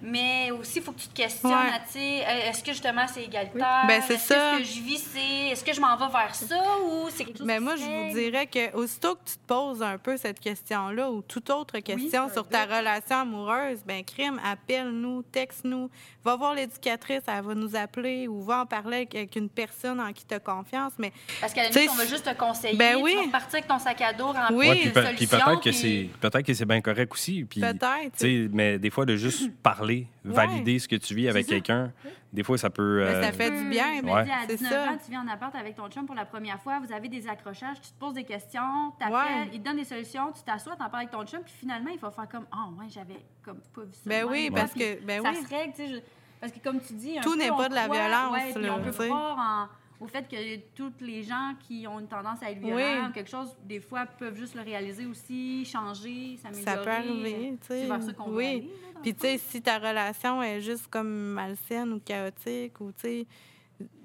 Mais 0.00 0.50
aussi, 0.52 0.78
il 0.78 0.82
faut 0.84 0.92
que 0.92 1.00
tu 1.00 1.08
te 1.08 1.16
questionnes, 1.16 1.50
Ouais. 1.52 1.80
tu 1.86 1.98
sais, 1.98 2.24
euh, 2.24 2.50
est-ce 2.50 2.62
que 2.62 2.70
justement 2.72 3.06
c'est 3.12 3.24
égalitaire? 3.24 3.84
Ben, 3.88 4.00
c'est 4.06 4.14
est-ce 4.14 4.26
ça. 4.28 4.34
que 4.58 4.64
ce 4.64 4.70
que 4.70 4.76
je 4.78 4.82
vis, 4.84 4.98
c'est. 5.12 5.48
Est-ce 5.52 5.64
que 5.64 5.72
je 5.72 5.80
m'en 5.80 5.96
vais 5.96 6.12
vers 6.12 6.34
ça 6.34 6.62
ou 6.84 7.08
c'est 7.10 7.24
quelque 7.24 7.38
chose 7.38 7.46
Mais 7.46 7.56
qui 7.58 7.64
moi, 7.64 7.74
je 7.76 7.82
vous 7.82 8.14
dirais 8.14 8.46
que 8.46 8.74
aussitôt 8.76 9.14
que 9.16 9.20
tu 9.30 9.34
te 9.38 9.46
poses 9.46 9.82
un 9.82 9.98
peu 9.98 10.16
cette 10.16 10.38
question-là 10.40 11.10
ou 11.10 11.22
toute 11.22 11.50
autre 11.50 11.78
question 11.80 12.28
sur 12.32 12.46
ta 12.48 12.64
relation 12.64 13.16
amoureuse, 13.16 13.80
ben 13.86 14.04
crime, 14.04 14.40
appelle-nous, 14.44 15.22
texte-nous, 15.32 15.90
va 16.24 16.36
voir 16.36 16.54
l'éducatrice, 16.54 17.22
elle 17.26 17.42
va 17.42 17.54
nous 17.54 17.74
appeler 17.74 18.28
ou 18.28 18.42
va 18.42 18.60
en 18.60 18.66
parler 18.66 19.08
avec- 19.12 19.34
une 19.36 19.48
personne 19.48 20.00
en 20.00 20.12
qui 20.12 20.24
tu 20.24 20.34
as 20.34 20.38
confiance. 20.40 20.92
Mais 20.98 21.12
Parce 21.40 21.52
qu'à 21.52 21.64
la 21.64 21.70
Tu 21.70 21.78
limite, 21.78 21.90
on 21.92 21.96
va 21.96 22.06
juste 22.06 22.24
te 22.24 22.34
conseiller. 22.38 22.76
Ben 22.76 22.96
tu 22.96 23.02
oui. 23.02 23.14
vas 23.16 23.22
repartir 23.22 23.54
avec 23.54 23.66
ton 23.66 23.78
sac 23.78 24.00
à 24.02 24.12
dos 24.12 24.26
rempli 24.26 24.54
Oui, 24.56 24.68
Ouais, 24.68 24.74
de 24.76 24.80
puis, 24.82 24.90
pe- 24.90 25.14
puis 25.16 25.26
peut-être 25.26 25.56
que 25.56 25.70
puis- 25.70 25.74
c'est 25.74 26.08
peut-être 26.20 26.46
que 26.46 26.54
c'est 26.54 26.64
bien 26.66 26.80
correct 26.80 27.12
aussi. 27.12 27.44
Puis, 27.48 27.60
peut-être. 27.60 28.16
tu 28.18 28.48
mais 28.52 28.78
des 28.78 28.90
fois, 28.90 29.04
de 29.06 29.16
juste 29.16 29.50
parler, 29.62 29.87
valider 30.24 30.78
ce 30.78 30.88
que 30.88 30.96
tu 30.96 31.14
vis 31.14 31.28
avec 31.28 31.46
quelqu'un, 31.46 31.92
des 32.32 32.42
fois, 32.42 32.58
ça 32.58 32.70
peut. 32.70 32.98
Ben, 33.04 33.14
euh, 33.16 33.22
ça 33.22 33.32
fait 33.32 33.50
du 33.50 33.68
bien. 33.68 34.02
Mais 34.02 34.12
Ouais. 34.12 34.20
à 34.30 34.46
C'est 34.46 34.56
19 34.56 34.72
ça. 34.72 34.84
ans, 34.92 34.98
tu 35.04 35.10
viens 35.10 35.22
en 35.22 35.28
appart 35.28 35.54
avec 35.54 35.74
ton 35.74 35.88
chum 35.88 36.04
pour 36.06 36.14
la 36.14 36.24
première 36.24 36.60
fois, 36.60 36.78
vous 36.80 36.92
avez 36.92 37.08
des 37.08 37.26
accrochages, 37.28 37.80
tu 37.80 37.90
te 37.90 37.98
poses 37.98 38.14
des 38.14 38.24
questions, 38.24 38.92
t'appelles, 38.98 39.14
Ouais. 39.14 39.50
il 39.52 39.60
te 39.60 39.64
donne 39.64 39.76
des 39.76 39.84
solutions, 39.84 40.30
tu 40.32 40.42
t'assois, 40.42 40.72
t'en 40.76 40.88
parles 40.90 41.06
avec 41.06 41.10
ton 41.10 41.24
chum, 41.24 41.40
puis 41.42 41.54
finalement, 41.58 41.90
il 41.92 41.98
va 41.98 42.10
faire 42.10 42.28
comme 42.28 42.46
«Ah, 42.52 42.68
ouais, 42.78 42.86
j'avais 42.88 43.24
comme 43.44 43.58
pas 43.74 43.82
vu 43.82 43.92
ça. 43.92 44.00
Ben 44.06 44.24
de 44.26 44.30
oui, 44.30 44.50
parce 44.54 44.72
que- 44.74 45.02
ben 45.04 45.22
Ça 45.22 45.30
oui. 45.30 45.36
se 45.44 45.48
règle, 45.48 45.72
tu 45.74 45.86
sais. 45.86 45.94
je- 45.94 46.00
Parce 46.40 46.52
que 46.52 46.60
comme 46.60 46.80
tu 46.80 46.92
dis, 46.92 47.18
un 47.18 47.22
Tout 47.22 47.34
n'est 47.34 47.48
pas 47.48 47.68
de 47.68 47.74
la 47.74 47.84
croit- 47.88 47.96
violence, 47.96 48.54
là, 48.54 48.74
on 48.78 48.82
peut 48.84 48.92
croire 49.06 49.36
en- 49.38 49.68
au 50.00 50.06
fait 50.06 50.28
que 50.28 50.56
tous 50.74 50.92
les 51.00 51.22
gens 51.22 51.54
qui 51.66 51.86
ont 51.86 51.98
une 51.98 52.06
tendance 52.08 52.42
à 52.42 52.50
être 52.50 52.58
violents 52.58 52.76
Oui. 52.76 53.08
ou 53.08 53.12
quelque 53.12 53.30
chose, 53.30 53.56
des 53.64 53.80
fois, 53.80 54.06
peuvent 54.06 54.36
juste 54.36 54.54
le 54.54 54.62
réaliser 54.62 55.06
aussi, 55.06 55.64
changer, 55.64 56.36
s'améliorer. 56.36 56.64
Ça 56.64 56.78
peut 56.78 56.90
arriver, 56.90 57.56
tu 57.60 57.66
sais. 57.68 57.80
C'est 57.82 57.86
vers 57.88 58.02
ça 58.02 58.12
qu'on 58.12 58.30
oui. 58.32 58.46
aller, 58.46 58.60
là, 58.60 59.00
Puis, 59.02 59.14
tu 59.14 59.20
sais, 59.22 59.38
si 59.38 59.60
ta 59.62 59.78
relation 59.78 60.42
est 60.42 60.60
juste 60.60 60.86
comme 60.88 61.08
malsaine 61.32 61.92
ou 61.92 62.00
chaotique 62.00 62.80
ou, 62.80 62.92
tu 62.92 63.00
sais, 63.00 63.26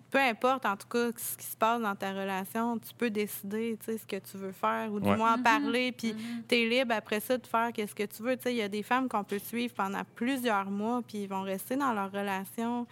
peu 0.09 0.19
importe, 0.19 0.65
en 0.67 0.77
tout 0.77 0.87
cas, 0.87 1.09
ce 1.17 1.35
qui 1.35 1.45
se 1.45 1.57
passe 1.57 1.81
dans 1.81 1.95
ta 1.95 2.11
relation, 2.11 2.77
tu 2.77 2.93
peux 2.93 3.09
décider, 3.09 3.77
tu 3.79 3.85
sais, 3.85 3.97
ce 3.97 4.05
que 4.05 4.17
tu 4.17 4.37
veux 4.37 4.51
faire 4.51 4.91
ou 4.93 4.99
du 4.99 5.09
Ouais. 5.09 5.17
moins 5.17 5.33
en 5.33 5.37
Mhm. 5.37 5.43
parler. 5.43 5.91
Puis, 5.91 6.15
tu 6.47 6.55
es 6.55 6.65
libre 6.69 6.93
après 6.95 7.19
ça 7.19 7.35
de 7.37 7.47
faire 7.47 7.71
qu'est-ce 7.73 7.95
que 7.95 8.03
tu 8.03 8.21
veux. 8.21 8.35
Tu 8.37 8.43
sais, 8.43 8.53
il 8.53 8.57
y 8.57 8.61
a 8.61 8.67
des 8.69 8.83
femmes 8.83 9.09
qu'on 9.09 9.23
peut 9.23 9.39
suivre 9.39 9.73
pendant 9.73 10.01
plusieurs 10.15 10.69
mois 10.69 11.01
puis 11.01 11.19
ils 11.23 11.27
vont 11.27 11.41
rester 11.41 11.75
dans 11.75 11.93
leur 11.93 12.11
relation. 12.11 12.85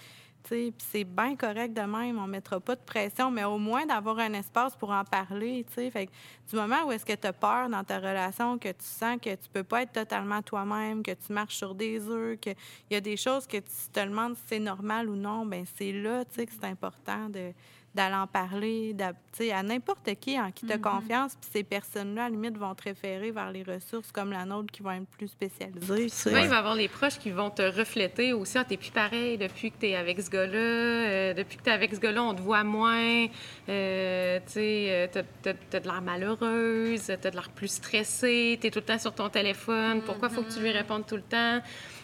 C'est 0.48 1.04
bien 1.04 1.36
correct 1.36 1.74
de 1.74 1.82
même, 1.82 2.18
on 2.20 2.28
ne 2.28 2.32
mettra 2.32 2.60
pas 2.60 2.76
de 2.76 2.82
pression, 2.82 3.32
mais 3.32 3.44
au 3.44 3.58
moins 3.58 3.86
d'avoir 3.86 4.20
un 4.20 4.34
espace 4.34 4.76
pour 4.76 4.92
en 4.92 5.04
parler. 5.04 5.66
Fait 5.70 6.08
que 6.08 6.12
du 6.50 6.56
moment 6.56 6.86
où 6.86 6.92
est-ce 6.92 7.06
que 7.06 7.14
tu 7.14 7.28
as 7.28 7.34
peur 7.34 7.70
dans 7.70 7.84
ta 7.84 7.98
relation, 7.98 8.58
que 8.58 8.70
tu 8.70 8.84
sens 8.84 9.18
que 9.22 9.34
tu 9.36 9.50
peux 9.52 9.64
pas 9.64 9.84
être 9.84 9.94
totalement 9.94 10.42
toi-même, 10.42 11.04
que 11.04 11.12
tu 11.12 11.34
marches 11.34 11.56
sur 11.56 11.76
des 11.76 12.08
œufs, 12.10 12.40
qu'il 12.40 12.56
y 12.90 12.96
a 12.96 13.02
des 13.02 13.18
choses 13.18 13.48
que 13.48 13.58
tu 13.58 13.92
te 13.92 14.00
demandes 14.00 14.36
si 14.36 14.44
c'est 14.48 14.60
normal 14.60 15.10
ou 15.10 15.16
non, 15.16 15.46
ben 15.46 15.66
c'est 15.78 15.92
là 15.92 16.26
que 16.26 16.32
c'est 16.36 16.66
important 16.66 17.30
de 17.30 17.54
d'aller 17.94 18.16
en 18.16 18.28
parler 18.28 18.94
d'a- 18.94 19.12
tu 19.12 19.18
sais, 19.46 19.52
à 19.52 19.62
n'importe 19.64 20.10
qui 20.20 20.40
en 20.40 20.52
qui 20.52 20.66
tu 20.66 20.72
as 20.72 20.78
confiance. 20.78 21.36
Puis 21.40 21.50
ces 21.54 21.64
personnes-là, 21.64 22.24
à 22.26 22.30
la 22.30 22.32
limite, 22.32 22.58
vont 22.58 22.74
te 22.74 22.84
référer 22.84 23.32
vers 23.32 23.52
les 23.52 23.64
ressources 23.64 24.12
comme 24.12 24.32
la 24.32 24.46
nôtre 24.46 24.72
qui 24.72 24.82
vont 24.82 24.92
être 24.92 25.08
plus 25.08 25.28
spécialisées. 25.28 26.08
Souvent, 26.10 26.38
il 26.38 26.48
va 26.50 26.56
y 26.56 26.58
avoir 26.58 26.76
les 26.76 26.88
proches 26.88 27.18
qui 27.20 27.32
vont 27.32 27.50
te 27.50 27.62
refléter 27.62 28.32
aussi. 28.34 28.58
Ah, 28.58 28.64
t'es 28.64 28.78
plus 28.78 28.92
pareil 28.92 29.38
depuis 29.38 29.72
que 29.72 29.78
t'es 29.78 29.96
avec 29.96 30.22
ce 30.22 30.30
gars-là. 30.30 30.58
Euh, 30.58 31.34
depuis 31.34 31.58
que 31.58 31.64
t'es 31.64 31.72
avec 31.72 31.94
ce 31.94 32.00
gars-là, 32.00 32.24
on 32.24 32.34
te 32.34 32.42
voit 32.42 32.64
moins. 32.64 33.26
Euh, 33.70 34.40
tu 34.46 34.52
sais, 34.54 34.86
euh, 34.90 35.08
t'as, 35.12 35.24
t'as- 35.42 35.54
t'as 35.70 35.80
de 35.80 35.86
l'air 35.86 36.02
malheureuse, 36.02 37.04
t'as 37.22 37.30
de 37.30 37.36
l'air 37.36 37.50
plus 37.50 37.68
stressée, 37.72 38.58
t'es 38.62 38.70
tout 38.72 38.80
le 38.80 38.86
temps 38.86 39.00
sur 39.00 39.14
ton 39.14 39.30
téléphone. 39.30 40.02
Pourquoi 40.02 40.30
faut 40.30 40.44
que 40.44 40.52
tu 40.54 40.60
lui 40.60 40.72
répondes 40.72 41.06
tout 41.06 41.16
le 41.18 41.22
temps? 41.24 41.60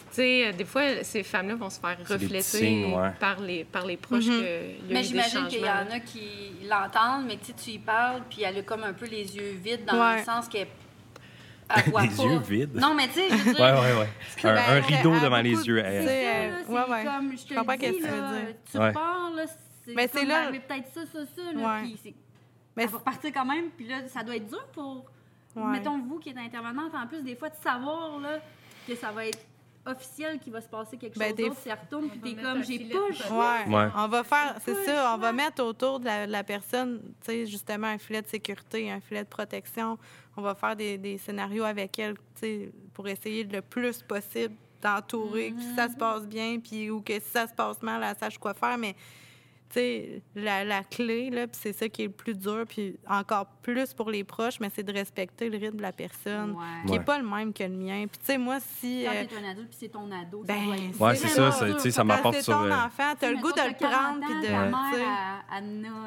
Tu 0.10 0.16
sais, 0.16 0.48
euh, 0.48 0.52
des 0.54 0.66
fois, 0.66 1.04
ces 1.04 1.24
femmes-là 1.24 1.56
vont 1.56 1.70
se 1.70 1.80
faire 1.80 1.98
refléter 2.00 2.28
petits 2.38 2.44
signes, 2.44 2.94
ouais. 2.94 3.12
par, 3.20 3.40
les, 3.40 3.64
par 3.66 3.86
les 3.86 3.98
proches 3.98 4.26
y 4.26 4.32
a 4.32 4.62
eu 4.64 4.76
Mais 4.90 5.04
j'imagine 5.04 5.48
qu'il 5.48 5.60
y 5.62 5.70
en 5.70 5.90
a 5.92 6.00
qui 6.00 6.54
l'entendent, 6.68 7.26
mais 7.28 7.38
tu 7.38 7.48
sais, 7.48 7.54
tu 7.54 7.70
y 7.72 7.80
parles, 7.80 8.22
puis 8.30 8.44
elle 8.44 8.58
a 8.58 8.62
comme 8.64 8.84
un 8.84 8.94
peu 8.94 9.06
les 9.06 9.36
yeux 9.36 9.52
vides 9.62 9.86
dans 9.86 10.00
Ouais. 10.00 10.20
le 10.20 10.24
sens 10.24 10.48
qu'elle 10.48 10.68
elle 11.76 11.84
Les 11.86 11.92
pas. 11.92 12.02
yeux 12.24 12.40
vides? 12.40 12.76
Non, 12.76 12.94
mais 12.96 13.08
tu 13.10 13.16
sais, 13.16 13.30
je 13.30 13.36
veux 13.36 13.54
dire. 13.54 13.60
Ouais, 13.62 13.72
ouais, 13.74 14.00
ouais. 14.00 14.10
Un, 14.50 14.54
Ben, 14.56 14.64
un 14.70 14.80
rideau 14.82 15.20
devant 15.20 15.42
les 15.42 15.68
yeux. 15.68 15.84
tu 15.84 15.90
sais, 15.90 16.52
C'est 16.66 16.72
ouais, 16.72 16.90
ouais. 16.90 17.04
comme, 17.04 17.32
je 17.38 17.44
te 17.44 17.50
Je 17.54 17.60
comprends 17.60 17.74
le 17.74 17.78
dis, 17.78 17.86
que 17.86 17.96
tu 17.98 18.02
veux 18.08 18.22
là, 18.22 18.32
dire. 18.32 18.56
tu 18.72 18.78
Ouais. 18.78 18.88
repars, 18.88 19.32
là, 19.36 19.44
c'est 19.86 19.94
Mais 19.94 20.08
comme 20.08 20.20
c'est 20.22 20.26
là- 20.26 20.52
peut-être 20.52 20.88
ça, 20.94 21.02
ça, 21.06 21.20
ça, 21.36 21.52
là, 21.54 21.60
Ouais. 21.76 21.82
puis 21.84 22.00
c'est- 22.02 22.16
Mais 22.78 22.84
elle 22.84 22.90
va 22.90 22.98
repartir 23.00 23.32
quand 23.34 23.46
même, 23.46 23.66
puis 23.76 23.88
là, 23.88 24.08
ça 24.08 24.24
doit 24.24 24.36
être 24.38 24.48
dur 24.48 24.66
pour, 24.72 25.06
Ouais. 25.58 25.72
mettons, 25.72 26.00
vous 26.00 26.20
qui 26.20 26.30
êtes 26.30 26.38
intervenante, 26.38 26.94
en 26.96 27.06
plus, 27.08 27.22
des 27.24 27.36
fois, 27.36 27.50
de 27.50 27.56
savoir, 27.62 28.18
là, 28.20 28.40
que 28.88 28.96
ça 28.96 29.12
va 29.12 29.26
être 29.26 29.40
officiel 29.88 30.40
qu'il 30.40 30.54
va 30.54 30.62
se 30.62 30.68
passer 30.68 30.98
quelque 30.98 31.18
Ben, 31.18 31.30
chose 31.30 31.36
des 31.36 31.50
d'autre, 31.50 31.60
elle 31.66 31.72
retourne, 31.72 32.10
puis 32.10 32.20
t'es 32.36 32.42
comme, 32.42 32.64
j'ai 32.64 32.80
pas 32.80 33.14
choix. 33.28 33.58
Ouais. 33.68 33.76
Ouais. 33.76 33.88
On 33.96 34.08
va 34.08 34.24
faire, 34.24 34.56
c'est 34.64 34.76
ça, 34.86 35.14
on 35.16 35.18
va 35.18 35.32
mettre 35.34 35.64
autour 35.64 36.00
de 36.00 36.06
la, 36.06 36.28
de 36.28 36.32
la 36.32 36.44
personne, 36.44 37.02
tu 37.22 37.32
sais, 37.32 37.46
justement, 37.46 37.88
un 37.88 37.98
filet 37.98 38.22
de 38.22 38.28
sécurité, 38.28 38.92
un 38.92 39.00
filet 39.02 39.24
de 39.24 39.30
protection. 39.30 39.98
On 40.36 40.42
va 40.42 40.54
faire 40.56 40.76
des, 40.76 40.98
des 40.98 41.18
scénarios 41.18 41.64
avec 41.64 41.98
elle, 42.00 42.16
tu 42.16 42.42
sais, 42.42 42.72
pour 42.94 43.08
essayer 43.08 43.44
le 43.44 43.62
plus 43.62 44.02
possible 44.04 44.56
d'entourer, 44.82 45.52
que 45.52 45.56
Mm-hmm. 45.58 45.76
ça 45.76 45.90
se 45.90 45.96
passe 45.96 46.28
bien, 46.28 46.60
puis 46.60 46.90
ou 46.92 47.02
que 47.02 47.14
si 47.14 47.30
ça 47.32 47.48
se 47.48 47.54
passe 47.54 47.82
mal, 47.82 48.04
elle 48.04 48.16
sache 48.18 48.38
quoi 48.38 48.54
faire. 48.54 48.78
Mais, 48.78 48.96
tu 49.70 49.74
sais, 49.80 50.22
la, 50.36 50.64
la 50.64 50.84
clé, 50.84 51.30
là, 51.30 51.48
puis 51.48 51.60
c'est 51.62 51.74
ça 51.74 51.90
qui 51.90 52.04
est 52.04 52.08
le 52.08 52.12
plus 52.12 52.34
dur, 52.36 52.64
puis 52.68 52.98
encore 53.08 53.46
plus 53.62 53.94
pour 53.94 54.10
les 54.10 54.24
proches, 54.24 54.60
mais 54.60 54.70
c'est 54.74 54.84
de 54.84 54.94
respecter 54.94 55.50
le 55.50 55.58
rythme 55.58 55.78
de 55.78 55.82
la 55.82 55.92
personne, 55.92 56.52
Ouais. 56.52 56.64
qui 56.86 56.92
n'est 56.94 56.98
Ouais. 57.00 57.04
pas 57.04 57.18
le 57.20 57.28
même 57.28 57.54
que 57.54 57.64
le 57.64 57.70
mien. 57.70 58.06
Puis, 58.08 58.18
tu 58.20 58.26
sais, 58.26 58.38
moi, 58.38 58.60
si. 58.60 59.04
Quand 59.06 59.12
euh, 59.14 59.26
t'es 59.28 59.46
un 59.46 59.50
adulte 59.52 59.70
puis 59.70 59.78
c'est 59.80 59.90
ton 59.90 60.10
ado, 60.12 60.44
ben, 60.46 60.56
ça 60.56 60.66
doit 60.66 60.76
être 60.78 61.00
Ouais, 61.02 61.16
c'est 61.16 61.28
ça, 61.28 61.74
tu 61.76 61.80
sais, 61.80 61.92
ça 61.92 62.04
m'apporte 62.04 62.36
c'est 62.36 62.42
sur. 62.44 62.54
ton 62.54 62.64
euh, 62.66 62.72
enfant, 62.72 63.14
t'as 63.20 63.30
le 63.32 63.38
goût 63.38 63.52
de 63.52 63.68
le 63.68 63.74
40 63.74 63.80
prendre, 63.80 64.26
puis 64.26 64.42
de. 64.42 64.48
Ta 64.48 64.66
mère, 64.66 65.42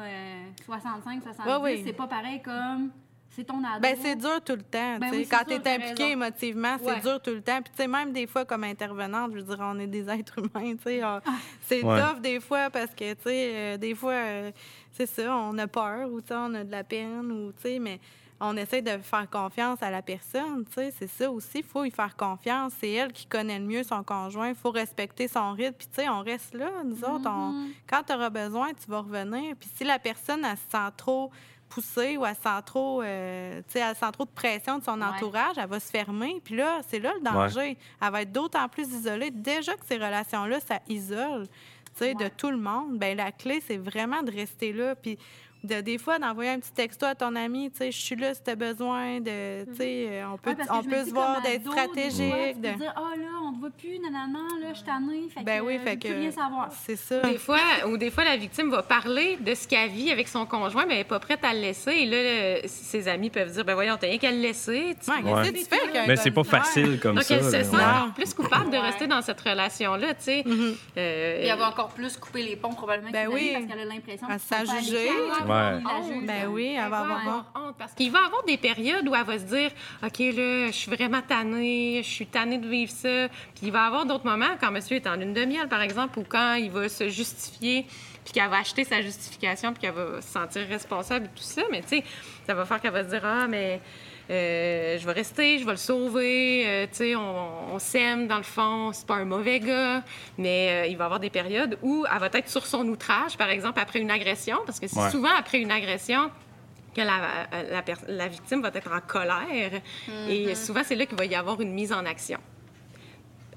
euh, 0.05 0.43
65, 0.65 1.23
70. 1.23 1.49
Ouais, 1.49 1.57
oui. 1.61 1.83
C'est 1.85 1.93
pas 1.93 2.07
pareil 2.07 2.41
comme 2.41 2.91
c'est 3.35 3.43
ton 3.45 3.63
ado. 3.63 3.79
Ben, 3.81 3.95
c'est 4.01 4.15
dur 4.15 4.41
tout 4.43 4.55
le 4.55 4.61
temps. 4.63 4.97
Ben 4.99 5.09
oui, 5.11 5.27
Quand 5.29 5.43
tu 5.47 5.53
es 5.53 5.67
impliqué 5.75 6.11
émotivement, 6.11 6.75
c'est 6.79 6.85
Ouais. 6.91 6.99
dur 7.01 7.21
tout 7.21 7.31
le 7.31 7.41
temps. 7.41 7.61
Puis, 7.61 7.71
tu 7.75 7.81
sais, 7.83 7.87
même 7.87 8.11
des 8.11 8.27
fois, 8.27 8.45
comme 8.45 8.63
intervenante, 8.63 9.31
je 9.33 9.37
veux 9.39 9.43
dire, 9.55 9.57
on 9.61 9.79
est 9.79 9.87
des 9.87 10.09
êtres 10.09 10.37
humains. 10.39 10.75
tu 10.75 10.83
sais, 10.83 11.03
on- 11.03 11.21
C'est 11.61 11.83
Ouais. 11.83 12.01
tough 12.01 12.19
des 12.21 12.39
fois 12.39 12.69
parce 12.69 12.93
que, 12.93 13.13
tu 13.13 13.21
sais, 13.23 13.51
euh, 13.55 13.77
des 13.77 13.95
fois, 13.95 14.13
euh, 14.13 14.51
c'est 14.91 15.05
ça, 15.05 15.35
on 15.35 15.57
a 15.57 15.67
peur 15.67 16.09
ou, 16.11 16.21
tu 16.21 16.27
sais, 16.27 16.35
on 16.37 16.53
a 16.53 16.63
de 16.63 16.71
la 16.71 16.83
peine 16.83 17.31
ou, 17.31 17.51
tu 17.53 17.61
sais, 17.61 17.79
mais 17.79 17.99
on 18.43 18.57
essaie 18.57 18.81
de 18.81 18.97
faire 18.97 19.29
confiance 19.29 19.81
à 19.83 19.91
la 19.91 20.01
personne. 20.01 20.65
Tu 20.65 20.73
sais, 20.73 20.91
c'est 20.97 21.07
ça 21.07 21.31
aussi. 21.31 21.59
Il 21.59 21.63
faut 21.63 21.85
y 21.85 21.91
faire 21.91 22.15
confiance. 22.17 22.73
C'est 22.79 22.89
elle 22.91 23.13
qui 23.13 23.27
connaît 23.27 23.59
le 23.59 23.65
mieux 23.65 23.83
son 23.83 24.03
conjoint. 24.03 24.49
Il 24.49 24.55
faut 24.55 24.71
respecter 24.71 25.27
son 25.27 25.51
rythme. 25.51 25.75
Puis, 25.77 25.87
tu 25.87 26.01
sais, 26.01 26.09
on 26.09 26.21
reste 26.21 26.55
là. 26.55 26.69
Nous 26.83 27.03
autres, 27.03 27.29
on- 27.29 27.51
Mhm. 27.51 27.69
quand 27.87 28.01
tu 28.03 28.13
auras 28.13 28.31
besoin, 28.31 28.69
tu 28.73 28.89
vas 28.89 28.99
revenir. 29.01 29.55
Puis 29.59 29.69
si 29.75 29.83
la 29.83 29.99
personne, 29.99 30.43
elle 30.43 30.57
se 30.57 30.71
sent 30.71 30.91
trop 30.97 31.29
poussée 31.71 32.17
ou 32.17 32.25
elle 32.25 32.35
sent 32.35 32.61
trop, 32.65 33.01
euh, 33.01 33.61
elle 33.73 33.95
sent 33.95 34.11
trop 34.13 34.25
de 34.25 34.29
pression 34.29 34.77
de 34.77 34.83
son 34.83 34.99
Ouais. 34.99 35.07
entourage, 35.07 35.57
elle 35.57 35.67
va 35.67 35.79
se 35.79 35.89
fermer. 35.89 36.41
Puis 36.43 36.55
là, 36.55 36.81
c'est 36.87 36.99
là 36.99 37.13
le 37.15 37.21
danger. 37.21 37.77
Elle 38.01 38.11
va 38.11 38.21
être 38.21 38.31
d'autant 38.31 38.67
plus 38.69 38.87
isolée. 38.93 39.31
Déjà 39.31 39.73
que 39.75 39.85
ces 39.85 39.95
relations-là, 39.95 40.59
ça 40.59 40.79
isole, 40.89 41.47
tu 41.47 41.51
sais, 41.95 42.13
de 42.13 42.23
Ouais. 42.25 42.29
tout 42.37 42.51
le 42.51 42.57
monde. 42.57 42.97
Ben 42.99 43.15
la 43.17 43.31
clé, 43.31 43.63
c'est 43.65 43.77
vraiment 43.77 44.21
de 44.21 44.31
rester 44.31 44.73
là. 44.73 44.95
Puis 44.95 45.17
de, 45.63 45.81
des 45.81 45.97
fois, 45.97 46.17
d'envoyer 46.19 46.49
un 46.51 46.59
petit 46.59 46.71
texto 46.73 47.05
à 47.05 47.13
ton 47.15 47.35
ami, 47.35 47.69
tu 47.71 47.77
sais, 47.77 47.91
je 47.91 47.97
suis 47.97 48.15
là 48.15 48.33
si 48.33 48.41
tu 48.43 48.49
as 48.49 48.55
besoin 48.55 49.19
de, 49.19 49.65
tu 49.65 49.75
sais, 49.75 50.07
euh, 50.09 50.23
on 50.33 50.37
peut, 50.37 50.55
on 50.71 50.83
peut 50.83 51.05
se 51.05 51.11
voir 51.11 51.41
d'être 51.41 51.61
stratégique. 51.69 52.33
Tu 52.55 52.61
peux 52.61 52.67
de- 52.69 52.77
dire, 52.77 52.93
ah 52.95 53.15
là, 53.17 53.27
on 53.43 53.53
te 53.53 53.59
voit 53.59 53.69
plus, 53.69 53.99
nanana, 53.99 54.39
là, 54.61 54.67
je 54.71 54.75
suis 54.75 54.83
tannée. 54.85 55.27
Fait 55.33 55.43
Ben 55.43 55.59
que, 55.61 55.65
oui, 55.65 55.77
fait 55.79 55.97
que 55.97 56.07
rien 56.07 56.31
savoir. 56.31 56.69
c'est 56.85 56.95
ça. 56.95 57.19
Des 57.21 57.37
fois, 57.37 57.59
ou 57.87 57.97
des 57.97 58.09
fois, 58.09 58.23
la 58.23 58.37
victime 58.37 58.69
va 58.71 58.81
parler 58.83 59.37
de 59.39 59.53
ce 59.53 59.67
qu'elle 59.67 59.89
vit 59.89 60.11
avec 60.11 60.27
son 60.27 60.45
conjoint, 60.45 60.85
mais 60.85 60.93
elle 60.93 60.99
n'est 61.01 61.03
pas 61.05 61.19
prête 61.19 61.43
à 61.43 61.53
le 61.53 61.59
laisser. 61.61 61.91
Et 61.91 62.05
là, 62.05 62.61
le- 62.61 62.67
ses 62.67 63.07
amis 63.07 63.29
peuvent 63.29 63.51
dire, 63.51 63.63
ben 63.65 63.73
voyons, 63.75 63.97
t'as 63.99 64.07
rien 64.07 64.17
qu'à 64.17 64.31
le 64.31 64.37
laisser. 64.39 64.95
Tu- 65.03 65.11
Ouais, 65.11 65.17
Ouais. 65.31 65.41
qu'est-ce 65.43 65.51
que 65.51 65.57
tu 65.59 65.65
fais 65.65 65.81
avec 65.83 65.95
un 65.95 66.07
Mais 66.07 66.15
c'est 66.15 66.31
pas 66.31 66.43
facile 66.43 66.99
comme 66.99 67.15
Donc, 67.15 67.23
ça. 67.25 67.35
elle 67.35 67.43
se 67.43 67.51
sent 67.51 67.75
ouais. 67.75 68.11
plus 68.15 68.33
coupable 68.33 68.71
de 68.71 68.77
rester 68.77 69.07
dans 69.07 69.21
cette 69.21 69.41
relation-là, 69.41 70.13
tu 70.15 70.21
sais. 70.23 70.43
Mhm. 70.45 70.75
Euh, 70.97 71.41
Et 71.41 71.47
elle 71.47 71.57
va 71.59 71.69
encore 71.69 71.89
plus 71.89 72.17
couper 72.17 72.43
les 72.43 72.55
ponts, 72.55 72.73
probablement, 72.73 73.11
Ben 73.11 73.27
oui. 73.31 73.51
parce 73.53 73.65
qu'elle 73.65 73.79
a 73.79 73.85
l'impression 73.85 74.27
Elle 74.29 74.67
qu'ils 74.67 74.95
Ouais. 75.51 75.79
juge. 76.07 76.25
Ben 76.25 76.47
oui, 76.47 76.77
elle 76.77 76.89
va 76.89 76.99
avoir 76.99 77.51
honte 77.55 77.75
parce 77.77 77.93
qu'il 77.93 78.11
va 78.11 78.19
y 78.19 78.25
avoir 78.25 78.43
des 78.43 78.57
périodes 78.57 79.07
où 79.07 79.15
elle 79.15 79.23
va 79.23 79.37
se 79.37 79.45
dire 79.45 79.71
OK, 80.03 80.19
là, 80.19 80.67
je 80.67 80.71
suis 80.71 80.91
vraiment 80.91 81.21
tannée, 81.21 82.01
je 82.03 82.09
suis 82.09 82.27
tannée 82.27 82.57
de 82.57 82.67
vivre 82.67 82.91
ça. 82.91 83.27
Puis 83.55 83.67
il 83.67 83.71
va 83.71 83.83
y 83.83 83.87
avoir 83.87 84.05
d'autres 84.05 84.25
moments, 84.25 84.55
quand 84.59 84.71
monsieur 84.71 84.97
est 84.97 85.07
en 85.07 85.15
lune 85.15 85.33
de 85.33 85.45
miel, 85.45 85.67
par 85.67 85.81
exemple, 85.81 86.19
ou 86.19 86.23
quand 86.27 86.55
il 86.55 86.71
va 86.71 86.89
se 86.89 87.09
justifier, 87.09 87.85
puis 88.23 88.33
qu'elle 88.33 88.49
va 88.49 88.57
acheter 88.57 88.83
sa 88.83 89.01
justification, 89.01 89.73
puis 89.73 89.81
qu'elle 89.81 89.93
va 89.93 90.21
se 90.21 90.27
sentir 90.29 90.67
responsable 90.67 91.25
et 91.25 91.29
tout 91.29 91.43
ça. 91.43 91.61
Mais 91.71 91.81
tu 91.81 91.89
sais, 91.89 92.03
ça 92.45 92.53
va 92.53 92.65
faire 92.65 92.79
qu'elle 92.81 92.93
va 92.93 93.03
se 93.03 93.09
dire 93.09 93.21
Ah, 93.23 93.47
mais. 93.47 93.79
Euh, 94.31 94.97
je 94.97 95.05
vais 95.05 95.11
rester, 95.11 95.59
je 95.59 95.65
vais 95.65 95.71
le 95.71 95.77
sauver. 95.77 96.63
euh, 96.65 96.85
tu 96.89 96.95
sais, 96.97 97.15
on, 97.15 97.73
on 97.75 97.79
s'aime 97.79 98.27
dans 98.27 98.37
le 98.37 98.43
fond. 98.43 98.91
C'est 98.93 99.05
pas 99.05 99.15
un 99.15 99.25
mauvais 99.25 99.59
gars, 99.59 100.03
mais 100.37 100.69
euh, 100.69 100.87
il 100.87 100.95
va 100.97 101.03
y 101.03 101.05
avoir 101.05 101.19
des 101.19 101.29
périodes 101.29 101.77
où 101.81 102.05
elle 102.11 102.19
va 102.19 102.29
être 102.33 102.49
sur 102.49 102.65
son 102.65 102.87
outrage, 102.87 103.37
par 103.37 103.49
exemple 103.49 103.79
après 103.79 103.99
une 103.99 104.11
agression, 104.11 104.57
parce 104.65 104.79
que 104.79 104.87
c'est 104.87 104.99
Ouais. 104.99 105.09
souvent 105.11 105.35
après 105.37 105.59
une 105.59 105.71
agression 105.71 106.31
que 106.95 107.01
la, 107.01 107.47
la, 107.71 107.81
pers- 107.81 108.03
la 108.07 108.27
victime 108.27 108.61
va 108.61 108.69
être 108.73 108.91
en 108.91 108.99
colère. 109.01 109.71
Et 110.29 110.55
souvent, 110.55 110.81
c'est 110.83 110.95
là 110.95 111.05
qu'il 111.05 111.17
va 111.17 111.25
y 111.25 111.35
avoir 111.35 111.59
une 111.61 111.71
mise 111.71 111.93
en 111.93 112.05
action. 112.05 112.39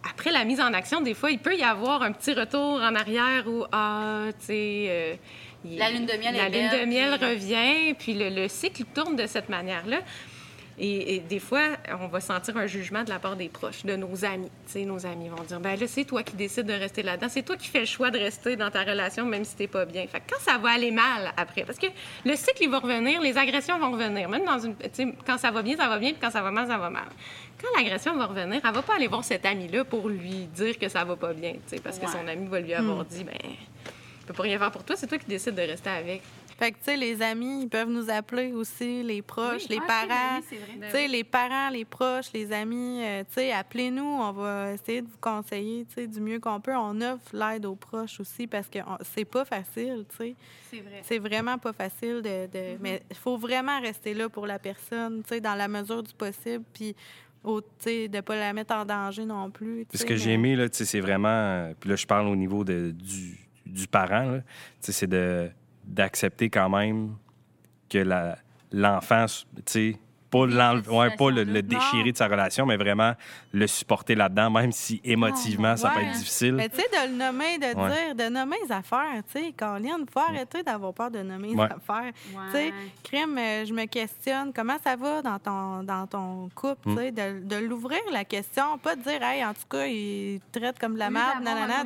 Après 0.09 0.31
la 0.31 0.45
mise 0.45 0.61
en 0.61 0.73
action, 0.73 1.01
des 1.01 1.15
fois, 1.15 1.31
il 1.31 1.39
peut 1.39 1.57
y 1.57 1.63
avoir 1.63 2.03
un 2.03 2.13
petit 2.13 2.35
retour 2.35 2.75
en 2.81 2.95
arrière 2.95 3.45
où, 3.49 3.65
ah, 3.73 4.27
tu 4.39 4.47
sais... 4.47 4.87
euh, 4.89 5.15
La 5.65 5.91
lune 5.91 6.05
de 6.07 6.13
miel 6.13 6.35
La 6.37 6.47
est 6.47 6.51
lune 6.51 6.71
belle, 6.71 6.81
de 6.81 6.87
miel 6.87 7.19
puis- 7.19 7.27
revient, 7.29 7.95
puis 7.95 8.15
le, 8.15 8.29
le 8.29 8.49
cycle 8.49 8.85
tourne 8.95 9.17
de 9.17 9.27
cette 9.27 9.49
manière-là. 9.49 9.99
Et, 10.79 11.17
et 11.17 11.19
des 11.21 11.39
fois, 11.39 11.63
on 12.01 12.09
va 12.09 12.21
sentir 12.21 12.57
un 12.57 12.67
jugement 12.67 13.05
de 13.05 13.11
la 13.11 13.19
part 13.19 13.37
des 13.37 13.49
proches, 13.49 13.85
de 13.85 13.97
nos 13.97 14.25
amis. 14.25 14.51
Tu 14.67 14.73
sais, 14.73 14.85
nos 14.85 15.07
amis 15.07 15.29
vont 15.29 15.43
dire, 15.43 15.61
ben 15.61 15.79
là, 15.79 15.87
c'est 15.87 16.05
toi 16.05 16.23
qui 16.23 16.35
décides 16.35 16.67
de 16.67 16.73
rester 16.73 17.03
là-dedans. 17.03 17.29
C'est 17.29 17.43
toi 17.43 17.57
qui 17.57 17.69
fais 17.69 17.81
le 17.81 17.87
choix 17.87 18.11
de 18.11 18.19
rester 18.19 18.57
dans 18.57 18.71
ta 18.71 18.83
relation, 18.83 19.25
même 19.25 19.45
si 19.45 19.55
t'es 19.55 19.69
pas 19.69 19.85
bien. 19.85 20.07
Fait 20.07 20.21
que 20.21 20.33
quand 20.33 20.41
ça 20.41 20.59
va 20.59 20.71
aller 20.71 20.91
mal 20.91 21.33
après, 21.37 21.65
parce 21.65 21.79
que 21.79 21.87
le 22.25 22.35
cycle, 22.37 22.63
il 22.63 22.71
va 22.71 22.79
revenir, 22.79 23.21
les 23.21 23.37
agressions 23.39 23.79
vont 23.79 23.93
revenir. 23.93 24.29
Même 24.29 24.45
dans 24.45 24.59
une, 24.59 24.77
tu 24.77 24.89
sais, 24.93 25.15
quand 25.27 25.39
ça 25.39 25.51
va 25.51 25.63
bien, 25.63 25.77
ça 25.77 25.89
va 25.89 25.99
bien, 25.99 26.11
puis 26.11 26.21
quand 26.21 26.31
ça 26.31 26.43
va 26.43 26.51
mal, 26.51 26.67
ça 26.67 26.79
va 26.79 26.91
mal. 26.91 27.09
Quand 27.61 27.69
l'agression 27.77 28.17
va 28.17 28.27
revenir, 28.27 28.61
elle 28.65 28.75
va 28.75 28.83
pas 28.83 28.97
aller 28.97 29.07
voir 29.07 29.25
cet 29.25 29.47
ami-là 29.47 29.85
pour 29.85 30.09
lui 30.09 30.47
dire 30.55 30.79
que 30.79 30.89
ça 30.89 31.05
va 31.05 31.17
pas 31.17 31.33
bien, 31.33 31.53
tu 31.53 31.61
sais, 31.77 31.81
parce 31.81 31.99
que 31.99 32.09
son 32.09 32.27
ami 32.27 32.47
va 32.47 32.61
lui 32.61 32.75
avoir 32.75 33.05
dit, 33.05 33.25
ben, 33.25 33.35
je 34.21 34.27
peux 34.27 34.35
pas 34.35 34.43
rien 34.43 34.59
faire 34.59 34.71
pour 34.71 34.83
toi, 34.85 34.97
c'est 34.97 35.07
toi 35.07 35.19
qui 35.19 35.27
décides 35.27 35.55
de 35.55 35.63
rester 35.63 35.91
avec. 35.91 36.23
Fait 36.59 36.71
que, 36.73 36.79
tu 36.79 36.85
sais, 36.85 36.97
les 36.97 37.21
amis, 37.21 37.63
ils 37.63 37.69
peuvent 37.69 37.89
nous 37.91 38.09
appeler 38.11 38.53
aussi, 38.53 39.03
les 39.03 39.23
proches, 39.23 39.63
Oui. 39.69 39.77
les 39.77 39.79
Ah, 39.83 40.07
parents. 40.07 40.41
vrai. 40.41 40.87
Tu 40.87 40.91
sais, 40.91 41.09
les 41.09 41.25
parents, 41.25 41.69
les 41.71 41.85
proches, 41.85 42.33
les 42.33 42.53
amis, 42.53 43.01
euh, 43.03 43.25
tu 43.25 43.35
sais, 43.35 43.53
appelez-nous, 43.53 44.05
on 44.05 44.33
va 44.33 44.73
essayer 44.73 45.03
de 45.03 45.09
vous 45.09 45.19
conseiller, 45.21 45.85
tu 45.87 45.95
sais, 45.95 46.07
du 46.07 46.21
mieux 46.21 46.39
qu'on 46.39 46.61
peut. 46.61 46.75
On 46.77 47.01
offre 47.01 47.35
l'aide 47.35 47.67
aux 47.67 47.75
proches 47.75 48.21
aussi 48.21 48.47
parce 48.47 48.69
que 48.69 48.79
on- 48.81 48.99
c'est 49.03 49.25
pas 49.25 49.45
facile, 49.45 50.05
tu 50.11 50.17
sais. 50.17 50.35
C'est 50.71 50.81
vrai. 50.81 51.01
C'est 51.03 51.19
vraiment 51.19 51.59
pas 51.59 51.73
facile 51.73 52.23
de... 52.23 52.47
de- 52.47 52.79
Mais 52.81 53.03
il 53.11 53.17
faut 53.17 53.37
vraiment 53.37 53.81
rester 53.81 54.15
là 54.15 54.29
pour 54.29 54.47
la 54.47 54.59
personne, 54.59 55.23
tu 55.23 55.31
sais, 55.35 55.41
dans 55.41 55.55
la 55.57 55.67
mesure 55.69 56.03
du 56.05 56.13
possible, 56.15 56.65
puis 56.73 56.95
au- 57.43 57.61
tu 57.61 57.67
sais, 57.81 58.09
de 58.09 58.21
pas 58.21 58.37
la 58.37 58.53
mettre 58.53 58.75
en 58.75 58.85
danger 58.85 59.25
non 59.25 59.51
plus. 59.51 59.87
ce 59.93 60.05
que 60.05 60.15
j'ai 60.17 60.33
aimé, 60.33 60.55
là, 60.57 60.69
tu 60.69 60.77
sais, 60.79 60.85
c'est 60.85 61.01
vraiment. 61.01 61.73
Puis 61.81 61.91
là, 61.91 61.97
je 61.97 62.07
parle 62.07 62.29
au 62.29 62.37
niveau 62.37 62.63
de, 62.65 62.93
du, 62.93 63.37
du 63.67 63.87
parent, 63.89 64.31
là, 64.31 64.39
tu 64.39 64.47
sais, 64.81 64.93
c'est 64.93 65.07
de, 65.09 65.51
d'accepter 65.87 66.51
quand 66.51 66.69
même 66.69 67.17
que 67.89 68.05
l'enfant, 68.73 69.27
tu 69.29 69.63
sais, 69.67 69.97
pas, 70.47 70.75
ouais, 70.91 71.17
pas 71.17 71.31
le, 71.31 71.63
déchirer 71.63 72.11
de 72.13 72.17
sa 72.17 72.27
relation, 72.27 72.67
mais 72.67 72.77
vraiment 72.77 73.13
le 73.53 73.67
supporter 73.67 74.15
là-dedans, 74.15 74.51
même 74.51 74.73
si 74.73 75.01
émotivement, 75.05 75.77
ça 75.77 75.91
peut 75.91 76.01
être 76.01 76.13
difficile. 76.19 76.55
Mais 76.55 76.69
tu 76.69 76.77
sais, 76.81 76.89
de 76.93 77.11
le 77.13 77.17
nommer, 77.17 77.59
de 77.59 77.67
Ouais. 77.67 78.15
dire, 78.15 78.15
de 78.27 78.33
nommer 78.35 78.57
les 78.65 78.73
affaires, 78.73 79.23
tu 79.33 79.41
sais, 79.41 79.53
Colin, 79.57 79.99
faut 80.13 80.21
arrêter 80.21 80.63
d'avoir 80.63 80.93
peur 80.93 81.11
de 81.11 81.21
nommer 81.21 81.49
les 81.49 81.55
Ouais. 81.55 81.65
affaires. 81.67 82.13
Ouais. 82.33 82.43
Tu 82.47 82.53
sais, 82.53 82.73
crime, 83.03 83.39
euh, 83.39 83.65
je 83.65 83.73
me 83.73 83.85
questionne, 83.87 84.53
comment 84.53 84.77
ça 84.83 84.97
va 84.97 85.23
dans 85.23 85.39
ton, 85.39 85.83
dans 85.83 86.07
ton 86.07 86.49
couple, 86.55 86.89
Mm. 86.89 86.97
tu 86.97 87.03
sais, 87.03 87.11
de, 87.13 87.47
de 87.47 87.57
l'ouvrir 87.57 88.01
la 88.13 88.25
question, 88.25 88.79
pas 88.79 88.97
de 88.97 89.03
dire, 89.03 89.23
hey, 89.23 89.45
en 89.45 89.53
tout 89.55 89.67
cas, 89.71 89.87
il 89.87 90.41
te 90.53 90.59
traite 90.59 90.79
comme 90.79 90.95
de 90.95 90.99
la 90.99 91.11
merde, 91.11 91.43
nanana, 91.43 91.85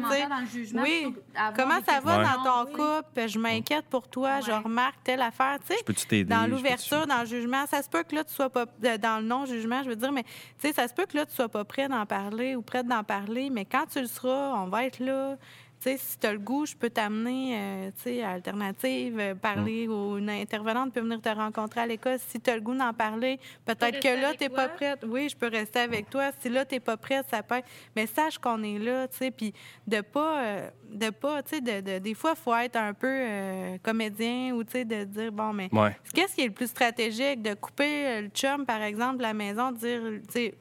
tu 0.51 0.67
sais. 0.67 0.79
Oui. 0.79 1.15
Comment 1.57 1.81
ça 1.87 2.01
va 2.01 2.23
dans 2.25 2.43
ton 2.43 2.71
Oui. 2.71 2.73
couple? 2.73 3.29
Je 3.29 3.39
m'inquiète 3.39 3.85
pour 3.91 4.09
toi, 4.09 4.41
je 4.41 4.53
remarque 4.53 4.97
telle 5.05 5.21
affaire, 5.23 5.59
tu 5.61 5.69
sais. 5.75 5.79
Je 5.81 5.85
peux-tu 5.85 6.07
t'aider? 6.07 6.25
Dans 6.35 6.47
l'ouverture, 6.47 7.07
dans 7.07 7.21
le 7.21 7.27
jugement, 7.27 7.67
ça 7.67 7.83
se 7.83 7.89
peut 7.89 8.03
que 8.09 8.15
là, 8.15 8.25
tu 8.25 8.35
Dans 8.39 9.21
le 9.21 9.27
non-jugement, 9.27 9.83
je 9.83 9.89
veux 9.91 9.97
dire, 9.97 10.13
mais 10.13 10.23
tu 10.23 10.31
sais, 10.59 10.73
ça 10.73 10.89
se 10.89 10.95
peut 10.95 11.07
que 11.07 11.17
là, 11.17 11.27
tu 11.27 11.35
sois 11.35 11.49
pas 11.49 11.65
prêt 11.65 11.89
d'en 11.89 12.07
parler 12.07 12.57
ou 12.57 12.63
prête 12.63 12.87
d'en 12.87 13.05
parler, 13.05 13.51
mais 13.51 13.65
quand 13.65 13.87
tu 13.87 14.01
le 14.01 14.07
seras, 14.07 14.55
on 14.63 14.69
va 14.69 14.85
être 14.85 15.01
là. 15.01 15.37
Si 15.81 16.19
tu 16.19 16.27
as 16.27 16.33
le 16.33 16.39
goût, 16.39 16.67
je 16.67 16.75
peux 16.75 16.91
t'amener, 16.91 17.57
euh, 17.57 17.91
tu 17.97 18.03
sais, 18.03 18.23
à 18.23 18.31
Alternative, 18.31 19.17
euh, 19.19 19.35
parler 19.35 19.87
Mm. 19.87 19.93
ou 19.93 20.19
une 20.19 20.29
intervenante 20.31 20.93
peut 20.93 21.01
venir 21.01 21.21
te 21.21 21.29
rencontrer 21.29 21.83
à 21.83 21.87
l'école. 21.87 22.19
Si 22.19 22.41
tu 22.41 22.51
as 22.51 22.57
le 22.57 22.61
goût 22.61 22.75
d'en 22.75 22.93
parler, 22.93 23.39
peut-être 23.65 24.01
que 24.01 24.21
là, 24.21 24.33
tu 24.35 24.43
n'es 24.45 24.49
pas 24.49 24.69
prête. 24.69 25.05
Oui, 25.07 25.29
je 25.29 25.37
peux 25.37 25.49
rester 25.49 25.79
avec 25.81 26.11
toi. 26.11 26.31
Si 26.41 26.49
là, 26.49 26.65
tu 26.65 26.75
n'es 26.75 26.81
pas 26.81 26.97
prête, 26.97 27.27
ça 27.31 27.43
peut 27.43 27.57
être... 27.57 27.69
Mais 27.95 28.07
sache 28.07 28.39
qu'on 28.39 28.63
est 28.63 28.79
là, 28.79 29.07
tu 29.09 29.17
sais, 29.19 29.31
puis 29.31 29.53
de 29.87 30.01
pas... 30.01 30.43
euh, 30.45 30.71
de 30.91 31.11
pas, 31.11 31.43
tu 31.43 31.57
sais, 31.57 31.61
de, 31.61 31.81
de- 31.83 31.99
des 31.99 32.15
fois, 32.15 32.33
il 32.37 32.41
faut 32.43 32.55
être 32.57 32.77
un 32.77 32.95
peu 32.95 33.07
euh, 33.09 33.77
comédien 33.83 34.53
ou, 34.55 34.65
tu 34.65 34.73
sais, 34.73 34.85
de 34.85 35.05
dire, 35.05 35.31
bon, 35.31 35.53
mais 35.53 35.69
Ouais. 35.73 35.95
Qu'est-ce 36.15 36.35
qui 36.35 36.41
est 36.43 36.47
le 36.47 36.53
plus 36.55 36.69
stratégique? 36.69 37.43
De 37.43 37.55
couper 37.55 38.23
le 38.23 38.29
chum, 38.29 38.65
par 38.67 38.81
exemple, 38.83 39.19
de 39.19 39.23
la 39.23 39.35
maison, 39.35 39.71
de 39.71 39.77
dire, 39.77 40.01
tu 40.27 40.33
sais, 40.33 40.55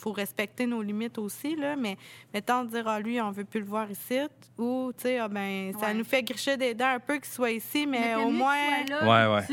faut 0.00 0.12
respecter 0.12 0.66
nos 0.66 0.82
limites 0.82 1.18
aussi, 1.18 1.56
là, 1.56 1.76
mais 1.76 1.96
mettons, 2.32 2.64
de 2.64 2.70
dire, 2.70 2.84
ah, 2.86 3.00
lui, 3.00 3.20
on 3.20 3.30
veut 3.30 3.44
plus 3.44 3.60
le 3.60 3.66
voir 3.66 3.90
ici, 3.90 4.18
ou, 4.58 4.92
tu 4.96 5.02
sais, 5.02 5.18
ah, 5.18 5.28
ben, 5.28 5.72
ça 5.78 5.86
Ouais. 5.88 5.94
nous 5.94 6.04
fait 6.04 6.22
gricher 6.22 6.56
des 6.56 6.74
dents 6.74 6.94
un 6.94 7.00
peu 7.00 7.14
qu'il 7.16 7.26
soit 7.30 7.50
ici, 7.50 7.86
mais, 7.86 8.00
Mais 8.00 8.14
au 8.16 8.30
moins, 8.30 8.54
Ouais, 9.02 9.34
ouais. 9.34 9.44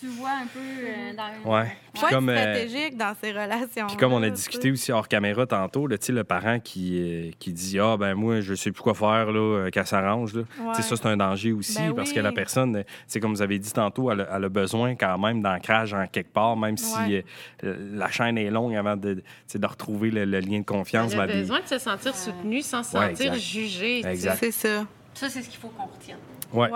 Tu, 0.00 0.06
vois 0.08 0.28
un 0.30 0.46
peu 0.46 0.58
euh, 0.60 1.12
dans 1.44 1.50
Ouais. 1.52 1.76
Puis 1.92 2.02
comme, 2.08 2.28
euh, 2.28 2.36
stratégique 2.36 2.96
dans 2.96 3.14
ces 3.20 3.32
relations. 3.32 3.86
Puis 3.88 3.96
comme 3.96 4.12
on 4.12 4.22
a 4.22 4.30
discuté 4.30 4.70
aussi 4.70 4.92
hors 4.92 5.08
caméra 5.08 5.46
tantôt, 5.46 5.86
là, 5.86 5.98
tu 5.98 6.06
sais, 6.06 6.12
le 6.12 6.24
parent 6.24 6.60
qui, 6.60 6.98
euh, 7.00 7.30
qui 7.38 7.52
dit 7.52 7.78
Ah, 7.80 7.96
ben 7.96 8.14
moi, 8.14 8.40
je 8.40 8.54
sais 8.54 8.70
plus 8.70 8.82
quoi 8.82 8.94
faire, 8.94 9.30
là, 9.32 9.70
qu'elle 9.70 9.86
s'arrange. 9.86 10.34
là. 10.34 10.42
Tu 10.74 10.82
sais, 10.82 10.88
Ça, 10.88 10.96
c'est 10.96 11.06
un 11.06 11.16
danger 11.16 11.52
aussi 11.52 11.78
Ben 11.80 11.94
parce 11.94 12.10
oui. 12.10 12.16
que 12.16 12.20
la 12.20 12.32
personne, 12.32 12.84
c'est 13.06 13.18
comme 13.20 13.32
vous 13.32 13.42
avez 13.42 13.58
dit 13.58 13.72
tantôt, 13.72 14.10
elle 14.10 14.20
a, 14.22 14.36
elle 14.36 14.44
a 14.44 14.48
besoin 14.48 14.94
quand 14.94 15.18
même 15.18 15.42
d'ancrage 15.42 15.92
en 15.94 16.06
quelque 16.06 16.32
part, 16.32 16.56
même 16.56 16.76
si 16.76 16.96
Ouais. 16.98 17.24
euh, 17.64 17.76
la 17.94 18.10
chaîne 18.10 18.38
est 18.38 18.50
longue 18.50 18.74
avant 18.76 18.96
de, 18.96 19.14
de 19.14 19.66
retrouver 19.70 20.10
le, 20.10 20.24
le 20.24 20.40
lien 20.40 20.60
de 20.60 20.64
confiance. 20.64 21.12
Elle 21.14 21.20
a 21.20 21.26
vie. 21.26 21.40
besoin 21.40 21.60
de 21.60 21.66
se 21.66 21.78
sentir 21.78 22.14
soutenue 22.14 22.62
sans 22.62 22.82
se 22.82 22.96
Ouais, 22.96 23.08
sentir 23.10 23.32
exact. 23.34 23.38
jugée. 23.46 24.02
C'est 24.38 24.50
ça. 24.52 24.86
Ça, 25.14 25.28
c'est 25.28 25.42
ce 25.42 25.48
qu'il 25.48 25.58
faut 25.58 25.68
qu'on 25.68 25.86
retienne. 25.86 26.18
Ouais. 26.52 26.68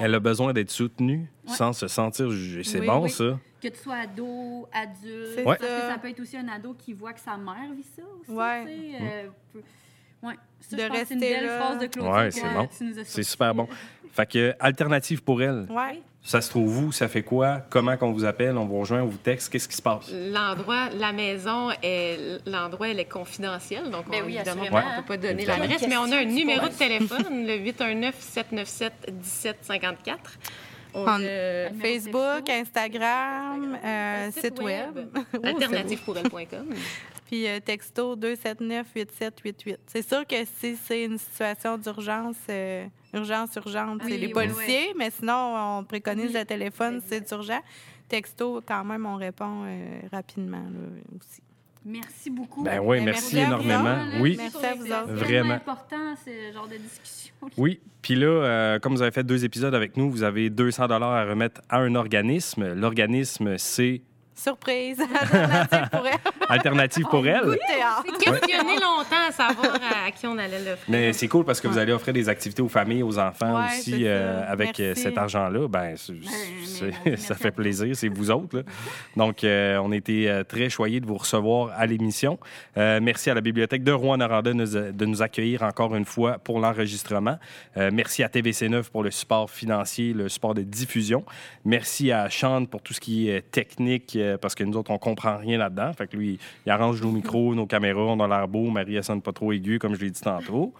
Elle 0.00 0.14
a 0.14 0.20
besoin 0.20 0.52
d'être 0.52 0.70
soutenue 0.70 1.28
Ouais. 1.46 1.54
sans 1.54 1.72
se 1.72 1.86
sentir 1.88 2.30
jugée. 2.30 2.64
C'est 2.64 2.80
Oui, 2.80 2.86
bon, 2.86 3.02
oui. 3.04 3.10
ça? 3.10 3.38
Que 3.60 3.68
tu 3.68 3.78
sois 3.78 3.96
ado, 3.96 4.68
adulte. 4.72 5.42
Parce 5.44 5.58
que 5.58 5.64
ça. 5.66 5.98
peut 6.00 6.08
être 6.10 6.20
aussi 6.20 6.36
un 6.36 6.48
ado 6.48 6.74
qui 6.74 6.92
voit 6.92 7.12
que 7.12 7.20
sa 7.20 7.36
mère 7.36 7.72
vit 7.74 7.82
ça 7.96 8.02
aussi. 8.20 8.30
Ouais. 8.30 8.64
tu 8.64 8.70
sais, 8.70 8.98
euh, 9.00 9.28
peut- 9.52 9.62
ouais. 10.22 10.34
Ça, 10.60 10.76
De 10.76 10.82
je 10.82 10.86
pense 10.88 10.96
c'est 11.08 11.14
une 11.14 11.20
rester 11.20 11.34
belle 11.34 11.46
là. 11.46 11.60
phrase 11.60 11.78
de 11.78 11.86
Claude. 11.86 12.06
Ouais, 12.12 12.30
c'est 12.30 12.42
bon. 12.52 12.68
C'est 13.04 13.22
super 13.22 13.54
bon. 13.54 13.68
Fait 14.12 14.26
que, 14.30 14.54
alternative 14.60 15.22
pour 15.22 15.42
elle, 15.42 15.66
Ouais. 15.70 16.00
Ça 16.24 16.40
se 16.40 16.48
trouve 16.48 16.86
où? 16.86 16.90
Ça 16.90 17.06
fait 17.06 17.22
quoi? 17.22 17.60
Comment 17.68 17.98
qu'on 17.98 18.10
vous 18.10 18.24
appelle? 18.24 18.56
On 18.56 18.64
vous 18.64 18.80
rejoint, 18.80 19.02
on 19.02 19.06
vous 19.06 19.18
texte? 19.18 19.52
Qu'est-ce 19.52 19.68
qui 19.68 19.76
se 19.76 19.82
passe? 19.82 20.10
L'endroit, 20.10 20.88
la 20.98 21.12
maison, 21.12 21.68
est, 21.82 22.40
l'endroit, 22.46 22.88
elle 22.88 22.98
est 22.98 23.04
confidentielle, 23.04 23.90
donc 23.90 24.08
Ben 24.10 24.22
on, 24.22 24.26
oui, 24.26 24.36
évidemment, 24.36 24.62
on 24.62 24.76
ne 24.76 25.00
peut 25.02 25.06
pas 25.06 25.16
donner 25.18 25.44
l'adresse, 25.44 25.86
mais 25.86 25.98
on 25.98 26.10
a 26.10 26.16
un 26.16 26.24
qui 26.24 26.32
numéro 26.32 26.66
de 26.66 26.72
téléphone, 26.72 27.46
le 27.46 27.58
819-797-1754. 27.58 30.16
On, 30.94 31.06
euh, 31.20 31.68
de 31.70 31.80
Facebook. 31.80 32.48
Instagram, 32.48 33.78
euh, 33.84 34.28
un 34.28 34.30
site 34.30 34.62
web. 34.62 35.00
Oh, 35.34 35.38
alternativepourelle.com. 35.42 36.70
Puis 37.26 37.46
euh, 37.48 37.58
texto 37.60 38.16
279-8788. 38.16 39.76
C'est 39.86 40.06
sûr 40.06 40.26
que 40.26 40.36
si 40.58 40.76
c'est 40.76 41.04
une 41.04 41.18
situation 41.18 41.78
d'urgence, 41.78 42.36
euh, 42.50 42.86
urgence, 43.14 43.54
urgente, 43.56 44.00
Oui, 44.04 44.10
c'est 44.12 44.18
les 44.18 44.26
oui, 44.26 44.32
policiers, 44.32 44.92
mais 44.96 45.10
sinon, 45.10 45.78
on 45.78 45.84
préconise 45.84 46.32
Oui. 46.32 46.38
le 46.40 46.44
téléphone 46.44 47.00
si 47.00 47.08
c'est 47.08 47.30
urgent. 47.32 47.60
Texto, 48.08 48.60
quand 48.66 48.84
même, 48.84 49.06
on 49.06 49.16
répond 49.16 49.62
euh, 49.64 50.00
rapidement 50.12 50.58
là, 50.58 51.16
aussi. 51.18 51.40
Merci 51.86 52.30
beaucoup. 52.30 52.62
Ben 52.62 52.80
oui, 52.80 53.00
merci 53.02 53.36
merci 53.36 53.40
à 53.52 53.56
vous 53.56 53.62
énormément. 53.62 54.02
autres. 54.06 54.20
Oui. 54.22 54.34
Merci 54.38 54.64
à 54.66 54.74
vous 54.74 54.84
autres. 54.86 55.04
C'est 55.06 55.12
Vraiment. 55.12 55.20
vraiment 55.40 55.54
important, 55.54 56.14
ce 56.24 56.52
genre 56.54 56.66
de 56.66 56.76
discussion. 56.76 57.34
Oui. 57.58 57.80
Puis 58.00 58.14
là, 58.14 58.26
euh, 58.26 58.78
comme 58.78 58.94
vous 58.94 59.02
avez 59.02 59.10
fait 59.10 59.24
deux 59.24 59.44
épisodes 59.44 59.74
avec 59.74 59.96
nous, 59.98 60.10
vous 60.10 60.22
avez 60.22 60.48
200 60.48 60.86
dollars 60.88 61.12
à 61.12 61.24
remettre 61.26 61.60
à 61.68 61.78
un 61.80 61.94
organisme. 61.94 62.72
L'organisme, 62.72 63.58
c'est 63.58 64.00
Surprise! 64.36 64.98
Alternative 65.22 65.88
pour 65.90 66.06
elle. 66.06 66.18
Alternative 66.48 67.04
pour 67.08 67.26
elle. 67.26 67.58
Théâtre. 67.66 68.18
Questionner 68.18 68.74
longtemps 68.74 69.28
à 69.28 69.32
savoir 69.32 69.74
à, 69.76 70.06
à 70.06 70.10
qui 70.10 70.26
on 70.26 70.36
allait 70.36 70.58
l'offrir. 70.58 70.84
Mais 70.88 71.12
c'est 71.12 71.28
cool 71.28 71.44
parce 71.44 71.60
que 71.60 71.68
vous 71.68 71.78
allez 71.78 71.92
offrir 71.92 72.12
des 72.12 72.28
activités 72.28 72.60
aux 72.62 72.68
familles, 72.68 73.02
aux 73.02 73.18
enfants 73.18 73.54
Ouais, 73.56 73.66
aussi 73.78 73.90
c'est 73.92 73.98
euh, 74.08 74.42
avec 74.50 74.80
euh, 74.80 74.86
Merci. 74.88 75.02
cet 75.02 75.18
argent-là. 75.18 75.68
Ben, 75.68 75.94
c'est- 75.96 76.14
c'est- 76.64 76.90
merci 77.06 77.24
ça 77.24 77.34
fait 77.34 77.50
plaisir, 77.52 77.94
c'est 77.94 78.08
vous 78.08 78.30
autres. 78.30 78.56
là. 78.58 78.62
Donc, 79.16 79.44
euh, 79.44 79.78
on 79.82 79.92
était 79.92 80.42
très 80.48 80.68
choyés 80.68 81.00
de 81.00 81.06
vous 81.06 81.16
recevoir 81.16 81.70
à 81.76 81.86
l'émission. 81.86 82.38
Euh, 82.76 82.98
merci 83.02 83.30
à 83.30 83.34
la 83.34 83.40
Bibliothèque 83.40 83.84
de 83.84 83.92
Rouen-Noranda 83.92 84.50
de 84.52 84.56
nous- 84.56 84.92
de 84.92 85.06
nous 85.06 85.22
accueillir 85.22 85.62
encore 85.62 85.94
une 85.94 86.04
fois 86.04 86.38
pour 86.38 86.58
l'enregistrement. 86.60 87.38
Euh, 87.76 87.90
merci 87.92 88.22
à 88.22 88.28
TVC9 88.28 88.90
pour 88.90 89.02
le 89.04 89.10
support 89.10 89.48
financier, 89.50 90.12
le 90.12 90.28
support 90.28 90.54
de 90.54 90.62
diffusion. 90.62 91.24
Merci 91.64 92.10
à 92.12 92.28
Sean 92.30 92.66
pour 92.66 92.82
tout 92.82 92.92
ce 92.92 93.00
qui 93.00 93.28
est 93.30 93.42
technique, 93.50 94.18
euh, 94.34 94.38
parce 94.38 94.54
que 94.54 94.64
nous 94.64 94.76
autres, 94.76 94.90
on 94.90 94.98
comprend 94.98 95.36
rien 95.36 95.58
là-dedans. 95.58 95.92
Fait 95.92 96.06
que 96.06 96.16
lui, 96.16 96.38
il 96.66 96.70
arrange 96.70 97.00
nos 97.02 97.10
micros, 97.10 97.54
nos 97.54 97.66
caméras, 97.66 98.02
on 98.02 98.20
a 98.20 98.28
l'air 98.28 98.48
beau. 98.48 98.70
Marie, 98.70 98.96
elle 98.96 99.04
sonne 99.04 99.22
pas 99.22 99.32
trop 99.32 99.52
aiguë, 99.52 99.78
comme 99.78 99.94
je 99.94 100.00
l'ai 100.00 100.10
dit 100.10 100.20
tantôt. 100.20 100.74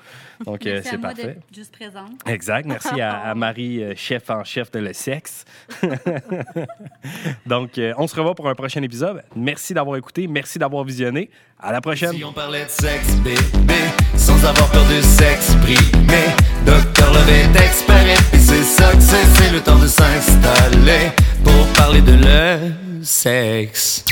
Donc, 0.44 0.66
euh, 0.66 0.80
c'est 0.84 0.98
parfait. 0.98 1.38
juste 1.54 1.72
présente. 1.72 2.12
Exact. 2.26 2.66
Merci 2.66 3.00
à, 3.00 3.18
à 3.30 3.34
Marie, 3.34 3.82
euh, 3.82 3.94
chef 3.96 4.30
en 4.30 4.44
chef 4.44 4.70
de 4.70 4.80
le 4.80 4.92
sexe. 4.92 5.44
Donc, 7.46 7.78
euh, 7.78 7.94
on 7.98 8.06
se 8.06 8.16
revoit 8.16 8.34
pour 8.34 8.48
un 8.48 8.54
prochain 8.54 8.82
épisode. 8.82 9.22
Merci 9.36 9.74
d'avoir 9.74 9.96
écouté. 9.96 10.26
Merci 10.26 10.58
d'avoir 10.58 10.84
visionné. 10.84 11.30
À 11.58 11.72
la 11.72 11.80
prochaine. 11.80 12.12
Si 12.12 12.24
on 12.24 12.32
parlait 12.32 12.64
de 12.64 12.68
sexe, 12.68 13.14
bébé, 13.16 13.78
sans 14.16 14.44
avoir 14.44 14.70
peur 14.70 14.84
de 14.88 15.00
s'exprimer. 15.00 16.26
Docteur 16.66 17.12
Love 17.12 17.30
est 17.30 17.64
expert 17.64 18.06
et 18.06 18.38
c'est 18.38 18.62
ça 18.62 18.92
que 18.92 19.00
c'est, 19.00 19.24
c'est 19.24 19.52
le 19.52 19.60
temps 19.60 19.78
de 19.78 19.86
s'installer 19.86 21.12
pour 21.44 21.66
parler 21.74 22.00
de 22.00 22.12
le 22.12 22.72
sexe. 23.02 24.04